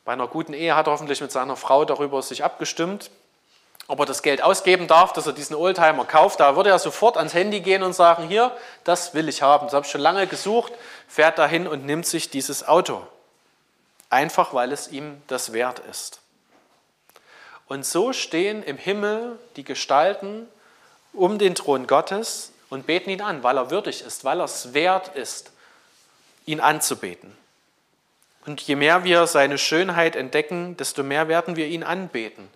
Bei 0.05 0.13
einer 0.13 0.27
guten 0.27 0.53
Ehe 0.53 0.75
hat 0.75 0.87
er 0.87 0.93
hoffentlich 0.93 1.21
mit 1.21 1.31
seiner 1.31 1.55
Frau 1.55 1.85
darüber 1.85 2.21
sich 2.21 2.43
abgestimmt, 2.43 3.09
ob 3.87 3.99
er 3.99 4.05
das 4.05 4.21
Geld 4.21 4.41
ausgeben 4.41 4.87
darf, 4.87 5.13
dass 5.13 5.27
er 5.27 5.33
diesen 5.33 5.55
Oldtimer 5.55 6.05
kauft. 6.05 6.39
Da 6.39 6.55
würde 6.55 6.69
er 6.69 6.79
sofort 6.79 7.17
ans 7.17 7.33
Handy 7.33 7.61
gehen 7.61 7.83
und 7.83 7.93
sagen, 7.93 8.27
hier, 8.27 8.55
das 8.83 9.13
will 9.13 9.29
ich 9.29 9.41
haben. 9.41 9.67
Das 9.67 9.73
habe 9.73 9.85
ich 9.85 9.91
schon 9.91 10.01
lange 10.01 10.27
gesucht, 10.27 10.73
fährt 11.07 11.37
dahin 11.37 11.67
und 11.67 11.85
nimmt 11.85 12.05
sich 12.05 12.29
dieses 12.29 12.67
Auto. 12.67 13.05
Einfach 14.09 14.53
weil 14.53 14.71
es 14.71 14.89
ihm 14.89 15.21
das 15.27 15.53
wert 15.53 15.79
ist. 15.89 16.19
Und 17.67 17.85
so 17.85 18.13
stehen 18.13 18.61
im 18.63 18.77
Himmel 18.77 19.39
die 19.55 19.63
Gestalten 19.63 20.47
um 21.13 21.37
den 21.37 21.55
Thron 21.55 21.87
Gottes 21.87 22.51
und 22.69 22.85
beten 22.85 23.09
ihn 23.09 23.21
an, 23.21 23.43
weil 23.43 23.57
er 23.57 23.71
würdig 23.71 24.03
ist, 24.03 24.25
weil 24.25 24.39
er 24.39 24.45
es 24.45 24.73
wert 24.73 25.15
ist, 25.15 25.51
ihn 26.45 26.59
anzubeten. 26.59 27.35
Und 28.45 28.61
je 28.61 28.75
mehr 28.75 29.03
wir 29.03 29.25
seine 29.27 29.57
Schönheit 29.57 30.15
entdecken, 30.15 30.75
desto 30.77 31.03
mehr 31.03 31.27
werden 31.27 31.55
wir 31.55 31.67
ihn 31.67 31.83
anbeten. 31.83 32.49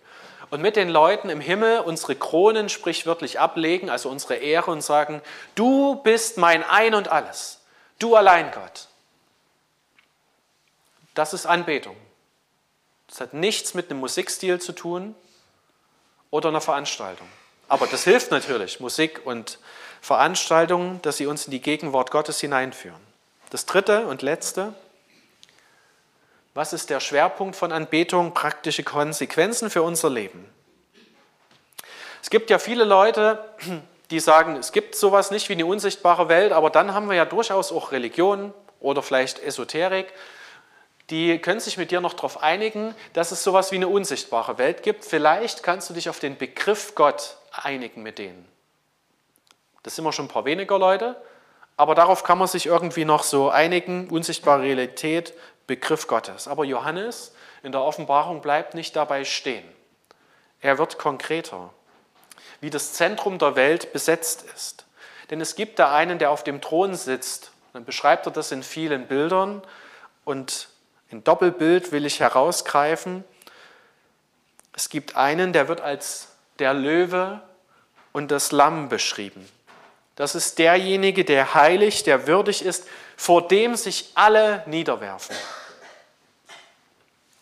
Und 0.50 0.62
mit 0.62 0.76
den 0.76 0.88
Leuten 0.88 1.28
im 1.28 1.40
Himmel 1.40 1.80
unsere 1.80 2.14
Kronen 2.14 2.68
sprichwörtlich 2.68 3.38
ablegen, 3.38 3.90
also 3.90 4.08
unsere 4.08 4.36
Ehre 4.36 4.70
und 4.70 4.82
sagen, 4.82 5.20
du 5.54 5.96
bist 5.96 6.38
mein 6.38 6.62
Ein 6.62 6.94
und 6.94 7.08
alles, 7.08 7.60
du 7.98 8.16
allein 8.16 8.50
Gott. 8.50 8.88
Das 11.14 11.34
ist 11.34 11.46
Anbetung. 11.46 11.96
Das 13.08 13.20
hat 13.20 13.34
nichts 13.34 13.74
mit 13.74 13.90
einem 13.90 14.00
Musikstil 14.00 14.60
zu 14.60 14.72
tun 14.72 15.14
oder 16.30 16.50
einer 16.50 16.60
Veranstaltung. 16.60 17.28
Aber 17.68 17.86
das 17.86 18.04
hilft 18.04 18.30
natürlich, 18.30 18.80
Musik 18.80 19.22
und 19.24 19.58
Veranstaltungen, 20.00 21.02
dass 21.02 21.16
sie 21.16 21.26
uns 21.26 21.46
in 21.46 21.50
die 21.50 21.60
Gegenwart 21.60 22.10
Gottes 22.10 22.40
hineinführen. 22.40 23.00
Das 23.50 23.66
dritte 23.66 24.06
und 24.06 24.22
letzte, 24.22 24.74
was 26.58 26.72
ist 26.72 26.90
der 26.90 26.98
Schwerpunkt 26.98 27.54
von 27.54 27.70
Anbetung? 27.70 28.34
Praktische 28.34 28.82
Konsequenzen 28.82 29.70
für 29.70 29.82
unser 29.82 30.10
Leben. 30.10 30.44
Es 32.20 32.30
gibt 32.30 32.50
ja 32.50 32.58
viele 32.58 32.82
Leute, 32.82 33.48
die 34.10 34.18
sagen, 34.18 34.56
es 34.56 34.72
gibt 34.72 34.96
sowas 34.96 35.30
nicht 35.30 35.48
wie 35.48 35.52
eine 35.52 35.66
unsichtbare 35.66 36.28
Welt, 36.28 36.50
aber 36.50 36.70
dann 36.70 36.94
haben 36.94 37.08
wir 37.08 37.14
ja 37.14 37.26
durchaus 37.26 37.70
auch 37.70 37.92
Religion 37.92 38.52
oder 38.80 39.02
vielleicht 39.02 39.38
Esoterik, 39.38 40.12
die 41.10 41.38
können 41.38 41.60
sich 41.60 41.78
mit 41.78 41.92
dir 41.92 42.00
noch 42.00 42.14
darauf 42.14 42.42
einigen, 42.42 42.92
dass 43.12 43.30
es 43.30 43.44
sowas 43.44 43.70
wie 43.70 43.76
eine 43.76 43.86
unsichtbare 43.86 44.58
Welt 44.58 44.82
gibt. 44.82 45.04
Vielleicht 45.04 45.62
kannst 45.62 45.88
du 45.90 45.94
dich 45.94 46.08
auf 46.08 46.18
den 46.18 46.38
Begriff 46.38 46.96
Gott 46.96 47.36
einigen 47.52 48.02
mit 48.02 48.18
denen. 48.18 48.48
Das 49.84 49.94
sind 49.94 50.04
immer 50.04 50.12
schon 50.12 50.24
ein 50.24 50.28
paar 50.28 50.44
weniger 50.44 50.76
Leute, 50.76 51.22
aber 51.76 51.94
darauf 51.94 52.24
kann 52.24 52.36
man 52.36 52.48
sich 52.48 52.66
irgendwie 52.66 53.04
noch 53.04 53.22
so 53.22 53.48
einigen. 53.48 54.08
Unsichtbare 54.10 54.62
Realität, 54.62 55.34
Begriff 55.68 56.08
Gottes. 56.08 56.48
Aber 56.48 56.64
Johannes 56.64 57.32
in 57.62 57.70
der 57.70 57.82
Offenbarung 57.82 58.40
bleibt 58.40 58.74
nicht 58.74 58.96
dabei 58.96 59.24
stehen. 59.24 59.64
Er 60.60 60.78
wird 60.78 60.98
konkreter, 60.98 61.70
wie 62.60 62.70
das 62.70 62.94
Zentrum 62.94 63.38
der 63.38 63.54
Welt 63.54 63.92
besetzt 63.92 64.44
ist. 64.54 64.86
Denn 65.30 65.40
es 65.40 65.54
gibt 65.54 65.78
da 65.78 65.94
einen, 65.94 66.18
der 66.18 66.30
auf 66.30 66.42
dem 66.42 66.60
Thron 66.60 66.96
sitzt. 66.96 67.52
Dann 67.72 67.84
beschreibt 67.84 68.26
er 68.26 68.32
das 68.32 68.50
in 68.50 68.64
vielen 68.64 69.06
Bildern 69.06 69.62
und 70.24 70.68
ein 71.12 71.22
Doppelbild 71.22 71.92
will 71.92 72.04
ich 72.04 72.20
herausgreifen. 72.20 73.24
Es 74.74 74.88
gibt 74.88 75.16
einen, 75.16 75.52
der 75.52 75.68
wird 75.68 75.80
als 75.80 76.28
der 76.58 76.74
Löwe 76.74 77.40
und 78.12 78.30
das 78.30 78.52
Lamm 78.52 78.88
beschrieben. 78.88 79.48
Das 80.16 80.34
ist 80.34 80.58
derjenige, 80.58 81.24
der 81.24 81.54
heilig, 81.54 82.02
der 82.02 82.26
würdig 82.26 82.64
ist, 82.64 82.88
vor 83.16 83.46
dem 83.46 83.76
sich 83.76 84.10
alle 84.14 84.64
niederwerfen. 84.66 85.36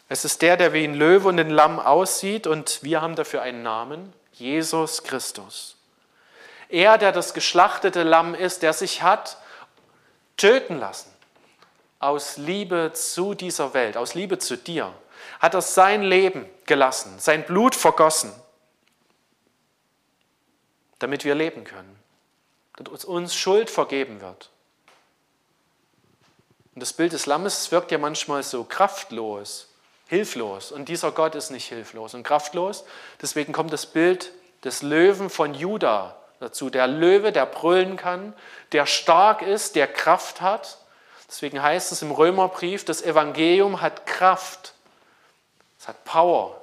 Es 0.09 0.25
ist 0.25 0.42
der, 0.42 0.57
der 0.57 0.73
wie 0.73 0.85
ein 0.85 0.95
Löwe 0.95 1.29
und 1.29 1.38
ein 1.38 1.51
Lamm 1.51 1.81
aussieht 1.81 2.47
und 2.47 2.83
wir 2.83 3.01
haben 3.01 3.16
dafür 3.16 3.42
einen 3.42 3.62
Namen, 3.62 4.12
Jesus 4.33 5.03
Christus. 5.03 5.77
Er, 6.69 6.99
der 6.99 7.12
das 7.12 7.35
geschlachtete 7.35 8.03
Lamm 8.03 8.35
ist, 8.35 8.62
der 8.62 8.73
sich 8.73 9.03
hat 9.03 9.38
töten 10.37 10.79
lassen 10.79 11.11
aus 11.99 12.37
Liebe 12.37 12.92
zu 12.95 13.35
dieser 13.35 13.75
Welt, 13.75 13.97
aus 13.97 14.14
Liebe 14.14 14.38
zu 14.38 14.57
dir, 14.57 14.92
hat 15.40 15.55
er 15.55 15.62
sein 15.62 16.03
Leben 16.03 16.47
gelassen, 16.66 17.19
sein 17.19 17.45
Blut 17.45 17.75
vergossen, 17.75 18.33
damit 20.99 21.25
wir 21.25 21.35
leben 21.35 21.64
können, 21.64 21.99
damit 22.77 23.05
uns 23.05 23.35
Schuld 23.35 23.71
vergeben 23.71 24.21
wird. 24.21 24.51
Und 26.75 26.81
das 26.81 26.92
Bild 26.92 27.12
des 27.12 27.27
Lammes 27.27 27.73
wirkt 27.73 27.90
ja 27.90 27.99
manchmal 27.99 28.42
so 28.42 28.62
kraftlos, 28.64 29.65
hilflos. 30.07 30.73
Und 30.73 30.88
dieser 30.88 31.12
Gott 31.12 31.35
ist 31.35 31.51
nicht 31.51 31.69
hilflos 31.69 32.14
und 32.14 32.23
kraftlos. 32.23 32.85
Deswegen 33.21 33.53
kommt 33.53 33.73
das 33.73 33.87
Bild 33.87 34.33
des 34.64 34.83
Löwen 34.83 35.31
von 35.31 35.55
Juda 35.55 36.16
dazu. 36.40 36.71
Der 36.71 36.87
Löwe, 36.87 37.33
der 37.33 37.47
brüllen 37.47 37.97
kann, 37.97 38.35
der 38.73 38.87
stark 38.87 39.42
ist, 39.42 39.77
der 39.77 39.87
Kraft 39.87 40.40
hat. 40.40 40.79
Deswegen 41.29 41.61
heißt 41.61 41.92
es 41.92 42.03
im 42.03 42.12
Römerbrief, 42.12 42.85
das 42.85 43.03
Evangelium 43.03 43.81
hat 43.81 44.07
Kraft. 44.07 44.75
Es 45.79 45.88
hat 45.88 46.05
Power, 46.05 46.61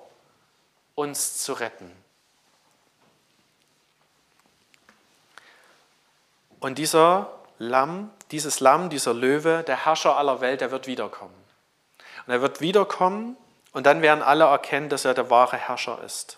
uns 0.95 1.43
zu 1.43 1.53
retten. 1.53 1.91
Und 6.59 6.77
dieser 6.77 7.29
Lamm, 7.59 8.09
dieses 8.31 8.61
Lamm, 8.61 8.89
dieser 8.89 9.13
Löwe, 9.13 9.63
der 9.67 9.85
Herrscher 9.85 10.15
aller 10.17 10.39
Welt, 10.39 10.61
der 10.61 10.71
wird 10.71 10.87
wiederkommen. 10.87 11.42
Und 12.25 12.33
er 12.33 12.41
wird 12.41 12.61
wiederkommen 12.61 13.37
und 13.71 13.85
dann 13.85 14.01
werden 14.01 14.21
alle 14.21 14.45
erkennen, 14.45 14.89
dass 14.89 15.05
er 15.05 15.13
der 15.13 15.29
wahre 15.29 15.57
Herrscher 15.57 16.01
ist. 16.03 16.37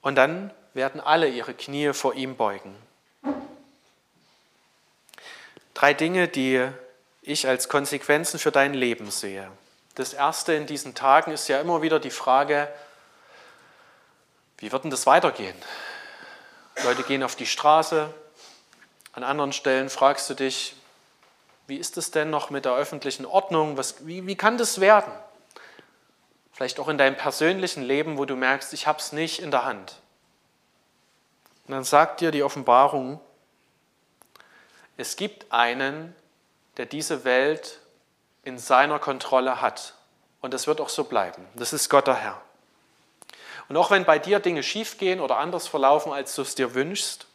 Und 0.00 0.16
dann 0.16 0.52
werden 0.74 1.00
alle 1.00 1.28
ihre 1.28 1.54
Knie 1.54 1.92
vor 1.92 2.14
ihm 2.14 2.36
beugen. 2.36 2.76
Drei 5.72 5.94
Dinge, 5.94 6.28
die 6.28 6.68
ich 7.22 7.48
als 7.48 7.68
Konsequenzen 7.68 8.38
für 8.38 8.52
dein 8.52 8.74
Leben 8.74 9.10
sehe. 9.10 9.50
Das 9.94 10.12
erste 10.12 10.52
in 10.52 10.66
diesen 10.66 10.94
Tagen 10.94 11.30
ist 11.30 11.48
ja 11.48 11.60
immer 11.60 11.80
wieder 11.80 12.00
die 12.00 12.10
Frage, 12.10 12.68
wie 14.58 14.72
wird 14.72 14.84
denn 14.84 14.90
das 14.90 15.06
weitergehen? 15.06 15.56
Leute 16.82 17.02
gehen 17.02 17.22
auf 17.22 17.36
die 17.36 17.46
Straße, 17.46 18.12
an 19.12 19.22
anderen 19.22 19.52
Stellen 19.52 19.88
fragst 19.88 20.28
du 20.28 20.34
dich, 20.34 20.74
wie 21.66 21.76
ist 21.76 21.96
es 21.96 22.10
denn 22.10 22.30
noch 22.30 22.50
mit 22.50 22.64
der 22.64 22.74
öffentlichen 22.74 23.26
Ordnung? 23.26 23.76
Was, 23.76 24.06
wie, 24.06 24.26
wie 24.26 24.36
kann 24.36 24.58
das 24.58 24.80
werden? 24.80 25.12
Vielleicht 26.52 26.78
auch 26.78 26.88
in 26.88 26.98
deinem 26.98 27.16
persönlichen 27.16 27.82
Leben, 27.82 28.18
wo 28.18 28.26
du 28.26 28.36
merkst, 28.36 28.72
ich 28.74 28.86
habe 28.86 28.98
es 28.98 29.12
nicht 29.12 29.40
in 29.40 29.50
der 29.50 29.64
Hand. 29.64 29.96
Und 31.66 31.72
dann 31.72 31.84
sagt 31.84 32.20
dir 32.20 32.30
die 32.30 32.42
Offenbarung, 32.42 33.20
es 34.96 35.16
gibt 35.16 35.50
einen, 35.50 36.14
der 36.76 36.86
diese 36.86 37.24
Welt 37.24 37.80
in 38.44 38.58
seiner 38.58 38.98
Kontrolle 38.98 39.60
hat. 39.60 39.94
Und 40.40 40.54
das 40.54 40.66
wird 40.66 40.80
auch 40.80 40.90
so 40.90 41.04
bleiben. 41.04 41.46
Das 41.54 41.72
ist 41.72 41.88
Gott 41.88 42.06
der 42.06 42.16
Herr. 42.16 42.40
Und 43.68 43.76
auch 43.76 43.90
wenn 43.90 44.04
bei 44.04 44.18
dir 44.18 44.40
Dinge 44.40 44.62
schiefgehen 44.62 45.20
oder 45.20 45.38
anders 45.38 45.66
verlaufen, 45.66 46.12
als 46.12 46.34
du 46.34 46.42
es 46.42 46.54
dir 46.54 46.74
wünschst, 46.74 47.26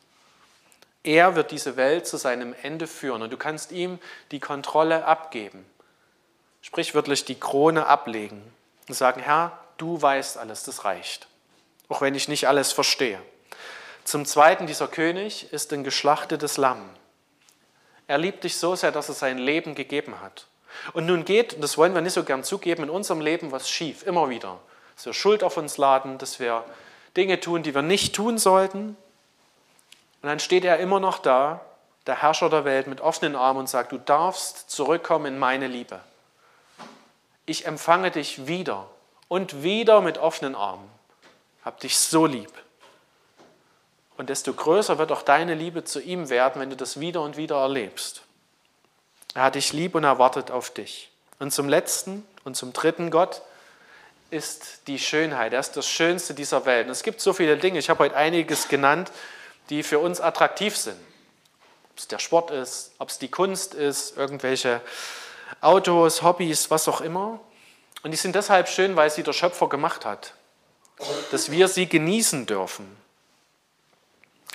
er 1.09 1.35
wird 1.35 1.49
diese 1.49 1.75
Welt 1.75 2.05
zu 2.05 2.17
seinem 2.17 2.53
Ende 2.61 2.85
führen 2.85 3.23
und 3.23 3.33
du 3.33 3.37
kannst 3.37 3.71
ihm 3.71 3.97
die 4.29 4.39
Kontrolle 4.39 5.05
abgeben. 5.05 5.65
Sprichwörtlich 6.61 7.25
die 7.25 7.39
Krone 7.39 7.87
ablegen 7.87 8.43
und 8.87 8.93
sagen, 8.93 9.19
Herr, 9.19 9.57
du 9.77 9.99
weißt 9.99 10.37
alles, 10.37 10.65
das 10.65 10.85
reicht. 10.85 11.27
Auch 11.87 12.01
wenn 12.01 12.13
ich 12.13 12.27
nicht 12.27 12.47
alles 12.47 12.71
verstehe. 12.71 13.19
Zum 14.03 14.23
Zweiten, 14.23 14.67
dieser 14.67 14.87
König 14.87 15.51
ist 15.51 15.73
ein 15.73 15.83
geschlachtetes 15.83 16.57
Lamm. 16.57 16.87
Er 18.05 18.19
liebt 18.19 18.43
dich 18.43 18.57
so 18.57 18.75
sehr, 18.75 18.91
dass 18.91 19.09
er 19.09 19.15
sein 19.15 19.39
Leben 19.39 19.73
gegeben 19.73 20.21
hat. 20.21 20.45
Und 20.93 21.07
nun 21.07 21.25
geht, 21.25 21.61
das 21.63 21.75
wollen 21.75 21.95
wir 21.95 22.01
nicht 22.01 22.13
so 22.13 22.23
gern 22.23 22.43
zugeben, 22.43 22.83
in 22.83 22.89
unserem 22.91 23.21
Leben 23.21 23.51
was 23.51 23.67
schief, 23.67 24.05
immer 24.05 24.29
wieder. 24.29 24.59
Dass 24.95 25.07
wir 25.07 25.13
Schuld 25.13 25.43
auf 25.43 25.57
uns 25.57 25.77
laden, 25.77 26.19
dass 26.19 26.39
wir 26.39 26.65
Dinge 27.17 27.39
tun, 27.39 27.63
die 27.63 27.73
wir 27.73 27.81
nicht 27.81 28.13
tun 28.13 28.37
sollten, 28.37 28.95
und 30.21 30.27
dann 30.29 30.39
steht 30.39 30.65
er 30.65 30.79
immer 30.79 30.99
noch 30.99 31.19
da, 31.19 31.61
der 32.07 32.21
Herrscher 32.21 32.49
der 32.49 32.65
Welt, 32.65 32.87
mit 32.87 33.01
offenen 33.01 33.35
Armen 33.35 33.59
und 33.59 33.69
sagt, 33.69 33.91
du 33.91 33.97
darfst 33.97 34.69
zurückkommen 34.69 35.27
in 35.27 35.39
meine 35.39 35.67
Liebe. 35.67 35.99
Ich 37.45 37.65
empfange 37.65 38.11
dich 38.11 38.47
wieder 38.47 38.89
und 39.27 39.63
wieder 39.63 40.01
mit 40.01 40.17
offenen 40.17 40.55
Armen. 40.55 40.89
Hab 41.63 41.79
dich 41.79 41.97
so 41.97 42.25
lieb. 42.25 42.51
Und 44.17 44.29
desto 44.29 44.53
größer 44.53 44.97
wird 44.97 45.11
auch 45.11 45.21
deine 45.21 45.53
Liebe 45.53 45.83
zu 45.83 46.01
ihm 46.01 46.29
werden, 46.29 46.61
wenn 46.61 46.69
du 46.69 46.75
das 46.75 46.99
wieder 46.99 47.21
und 47.21 47.37
wieder 47.37 47.57
erlebst. 47.57 48.23
Er 49.33 49.43
hat 49.43 49.55
dich 49.55 49.71
lieb 49.71 49.95
und 49.95 50.03
er 50.03 50.19
wartet 50.19 50.51
auf 50.51 50.71
dich. 50.71 51.09
Und 51.39 51.51
zum 51.51 51.69
letzten 51.69 52.25
und 52.43 52.55
zum 52.55 52.73
dritten 52.73 53.11
Gott 53.11 53.41
ist 54.29 54.87
die 54.87 54.99
Schönheit. 54.99 55.53
Er 55.53 55.59
ist 55.59 55.77
das 55.77 55.87
Schönste 55.87 56.33
dieser 56.33 56.65
Welt. 56.65 56.87
Und 56.87 56.91
es 56.91 57.03
gibt 57.03 57.21
so 57.21 57.33
viele 57.33 57.57
Dinge. 57.57 57.79
Ich 57.79 57.89
habe 57.89 58.03
heute 58.03 58.15
einiges 58.15 58.67
genannt, 58.67 59.11
die 59.69 59.83
für 59.83 59.99
uns 59.99 60.19
attraktiv 60.19 60.75
sind. 60.75 60.99
Ob 61.91 61.97
es 61.97 62.07
der 62.07 62.19
Sport 62.19 62.51
ist, 62.51 62.91
ob 62.97 63.09
es 63.09 63.19
die 63.19 63.29
Kunst 63.29 63.73
ist, 63.73 64.17
irgendwelche 64.17 64.81
Autos, 65.61 66.21
Hobbys, 66.21 66.69
was 66.71 66.87
auch 66.87 67.01
immer. 67.01 67.39
Und 68.03 68.11
die 68.11 68.17
sind 68.17 68.35
deshalb 68.35 68.69
schön, 68.69 68.95
weil 68.95 69.09
sie 69.09 69.23
der 69.23 69.33
Schöpfer 69.33 69.67
gemacht 69.67 70.05
hat, 70.05 70.33
dass 71.31 71.51
wir 71.51 71.67
sie 71.67 71.87
genießen 71.87 72.45
dürfen. 72.45 72.97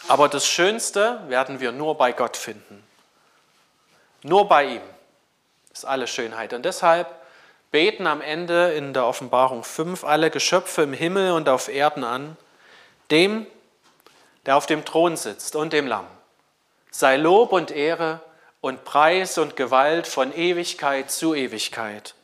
Aber 0.09 0.29
das 0.29 0.47
Schönste 0.47 1.21
werden 1.29 1.61
wir 1.61 1.73
nur 1.73 1.97
bei 1.97 2.13
Gott 2.13 2.37
finden. 2.37 2.83
Nur 4.23 4.49
bei 4.49 4.65
ihm 4.65 4.83
ist 5.73 5.85
alle 5.85 6.07
Schönheit. 6.07 6.53
Und 6.53 6.65
deshalb 6.65 7.15
beten 7.71 8.07
am 8.07 8.21
Ende 8.21 8.73
in 8.75 8.95
der 8.95 9.07
Offenbarung 9.07 9.65
5 9.65 10.05
alle 10.05 10.31
Geschöpfe 10.31 10.83
im 10.83 10.93
Himmel 10.93 11.33
und 11.33 11.49
auf 11.49 11.69
Erden 11.69 12.05
an, 12.05 12.37
dem, 13.11 13.47
der 14.47 14.57
auf 14.57 14.67
dem 14.67 14.85
Thron 14.85 15.17
sitzt 15.17 15.57
und 15.57 15.73
dem 15.73 15.87
Lamm. 15.87 16.07
Sei 16.91 17.17
Lob 17.17 17.53
und 17.53 17.71
Ehre 17.71 18.21
und 18.61 18.85
Preis 18.85 19.39
und 19.39 19.57
Gewalt 19.57 20.07
von 20.07 20.35
Ewigkeit 20.35 21.11
zu 21.11 21.35
Ewigkeit. 21.35 22.15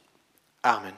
Amen. 0.63 0.95